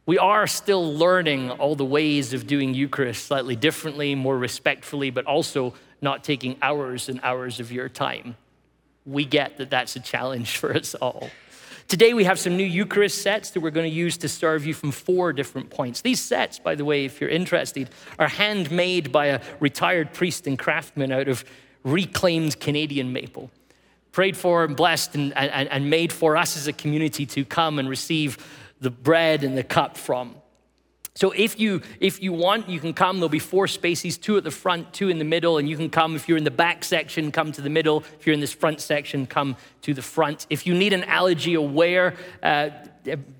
We 0.06 0.18
are 0.18 0.46
still 0.46 0.94
learning 0.94 1.50
all 1.50 1.74
the 1.74 1.84
ways 1.84 2.32
of 2.32 2.46
doing 2.46 2.74
Eucharist 2.74 3.26
slightly 3.26 3.56
differently, 3.56 4.14
more 4.14 4.36
respectfully, 4.36 5.10
but 5.10 5.26
also 5.26 5.74
not 6.00 6.24
taking 6.24 6.56
hours 6.62 7.08
and 7.08 7.20
hours 7.22 7.60
of 7.60 7.70
your 7.70 7.88
time. 7.88 8.36
We 9.04 9.24
get 9.24 9.58
that 9.58 9.70
that's 9.70 9.96
a 9.96 10.00
challenge 10.00 10.56
for 10.58 10.74
us 10.74 10.94
all. 10.94 11.30
Today, 11.90 12.14
we 12.14 12.22
have 12.22 12.38
some 12.38 12.56
new 12.56 12.64
Eucharist 12.64 13.20
sets 13.20 13.50
that 13.50 13.60
we're 13.60 13.70
going 13.70 13.90
to 13.90 13.94
use 13.94 14.16
to 14.18 14.28
serve 14.28 14.64
you 14.64 14.74
from 14.74 14.92
four 14.92 15.32
different 15.32 15.70
points. 15.70 16.02
These 16.02 16.20
sets, 16.22 16.60
by 16.60 16.76
the 16.76 16.84
way, 16.84 17.04
if 17.04 17.20
you're 17.20 17.28
interested, 17.28 17.90
are 18.16 18.28
handmade 18.28 19.10
by 19.10 19.26
a 19.26 19.40
retired 19.58 20.12
priest 20.12 20.46
and 20.46 20.56
craftsman 20.56 21.10
out 21.10 21.26
of 21.26 21.44
reclaimed 21.82 22.60
Canadian 22.60 23.12
maple. 23.12 23.50
Prayed 24.12 24.36
for 24.36 24.62
and 24.62 24.76
blessed 24.76 25.16
and, 25.16 25.36
and, 25.36 25.68
and 25.68 25.90
made 25.90 26.12
for 26.12 26.36
us 26.36 26.56
as 26.56 26.68
a 26.68 26.72
community 26.72 27.26
to 27.26 27.44
come 27.44 27.80
and 27.80 27.88
receive 27.88 28.38
the 28.80 28.90
bread 28.90 29.44
and 29.44 29.56
the 29.56 29.64
cup 29.64 29.96
from. 29.96 30.34
So 31.14 31.32
if 31.32 31.58
you 31.58 31.82
if 31.98 32.22
you 32.22 32.32
want, 32.32 32.68
you 32.68 32.78
can 32.80 32.94
come. 32.94 33.16
There'll 33.16 33.28
be 33.28 33.40
four 33.40 33.66
spaces, 33.66 34.16
two 34.16 34.36
at 34.36 34.44
the 34.44 34.50
front, 34.50 34.92
two 34.92 35.08
in 35.08 35.18
the 35.18 35.24
middle, 35.24 35.58
and 35.58 35.68
you 35.68 35.76
can 35.76 35.90
come. 35.90 36.14
If 36.14 36.28
you're 36.28 36.38
in 36.38 36.44
the 36.44 36.50
back 36.50 36.84
section, 36.84 37.32
come 37.32 37.52
to 37.52 37.60
the 37.60 37.68
middle. 37.68 38.04
If 38.18 38.26
you're 38.26 38.34
in 38.34 38.40
this 38.40 38.52
front 38.52 38.80
section, 38.80 39.26
come 39.26 39.56
to 39.82 39.92
the 39.92 40.02
front. 40.02 40.46
If 40.50 40.66
you 40.66 40.74
need 40.74 40.92
an 40.92 41.04
allergy 41.04 41.54
aware 41.54 42.14
uh, 42.42 42.70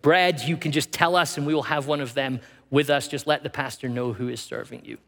bread, 0.02 0.42
you 0.42 0.56
can 0.56 0.72
just 0.72 0.92
tell 0.92 1.14
us, 1.14 1.36
and 1.36 1.46
we 1.46 1.54
will 1.54 1.62
have 1.62 1.86
one 1.86 2.00
of 2.00 2.12
them 2.14 2.40
with 2.70 2.90
us. 2.90 3.08
Just 3.08 3.26
let 3.26 3.44
the 3.44 3.50
pastor 3.50 3.88
know 3.88 4.12
who 4.12 4.28
is 4.28 4.40
serving 4.40 4.84
you. 4.84 4.98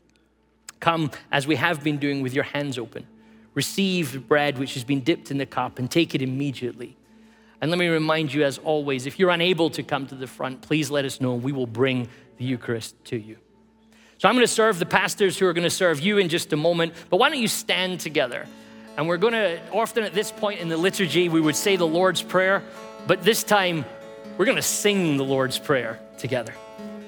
Come 0.79 1.11
as 1.31 1.47
we 1.47 1.57
have 1.57 1.83
been 1.83 1.99
doing 1.99 2.23
with 2.23 2.33
your 2.33 2.45
hands 2.45 2.79
open. 2.79 3.07
Receive 3.55 4.27
bread 4.29 4.59
which 4.59 4.75
has 4.75 4.85
been 4.85 5.01
dipped 5.01 5.31
in 5.31 5.39
the 5.39 5.47
cup 5.47 5.79
and 5.79 5.91
take 5.91 6.15
it 6.15 6.23
immediately. 6.23 6.97
And 7.63 7.71
let 7.71 7.79
me 7.79 7.87
remind 7.87 8.35
you, 8.35 8.43
as 8.43 8.59
always, 8.59 9.07
if 9.07 9.21
you're 9.21 9.31
unable 9.31 9.71
to 9.71 9.85
come 9.85 10.09
to 10.09 10.17
the 10.17 10.27
front, 10.27 10.63
please 10.63 10.91
let 10.91 11.05
us 11.05 11.21
know. 11.21 11.37
We 11.37 11.53
will 11.53 11.69
bring 11.69 12.09
the 12.37 12.45
Eucharist 12.45 12.97
to 13.07 13.17
you. 13.17 13.37
So 14.19 14.29
I'm 14.29 14.35
going 14.35 14.45
to 14.45 14.53
serve 14.53 14.81
the 14.81 14.87
pastors 14.87 15.39
who 15.39 15.47
are 15.47 15.53
going 15.53 15.63
to 15.63 15.71
serve 15.71 16.01
you 16.01 16.19
in 16.19 16.29
just 16.29 16.53
a 16.53 16.57
moment. 16.57 16.93
But 17.09 17.19
why 17.19 17.31
don't 17.31 17.39
you 17.39 17.47
stand 17.47 18.01
together? 18.01 18.47
And 18.97 19.07
we're 19.07 19.17
going 19.17 19.33
to, 19.33 19.61
often 19.71 20.03
at 20.03 20.13
this 20.13 20.33
point 20.33 20.59
in 20.59 20.69
the 20.69 20.77
liturgy, 20.77 21.29
we 21.29 21.41
would 21.41 21.57
say 21.57 21.77
the 21.77 21.87
Lord's 21.87 22.21
Prayer. 22.21 22.65
But 23.07 23.23
this 23.23 23.45
time, 23.45 23.85
we're 24.37 24.45
going 24.45 24.57
to 24.57 24.63
sing 24.63 25.17
the 25.17 25.25
Lord's 25.25 25.59
Prayer 25.59 26.01
together. 26.19 26.55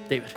David. 0.08 0.30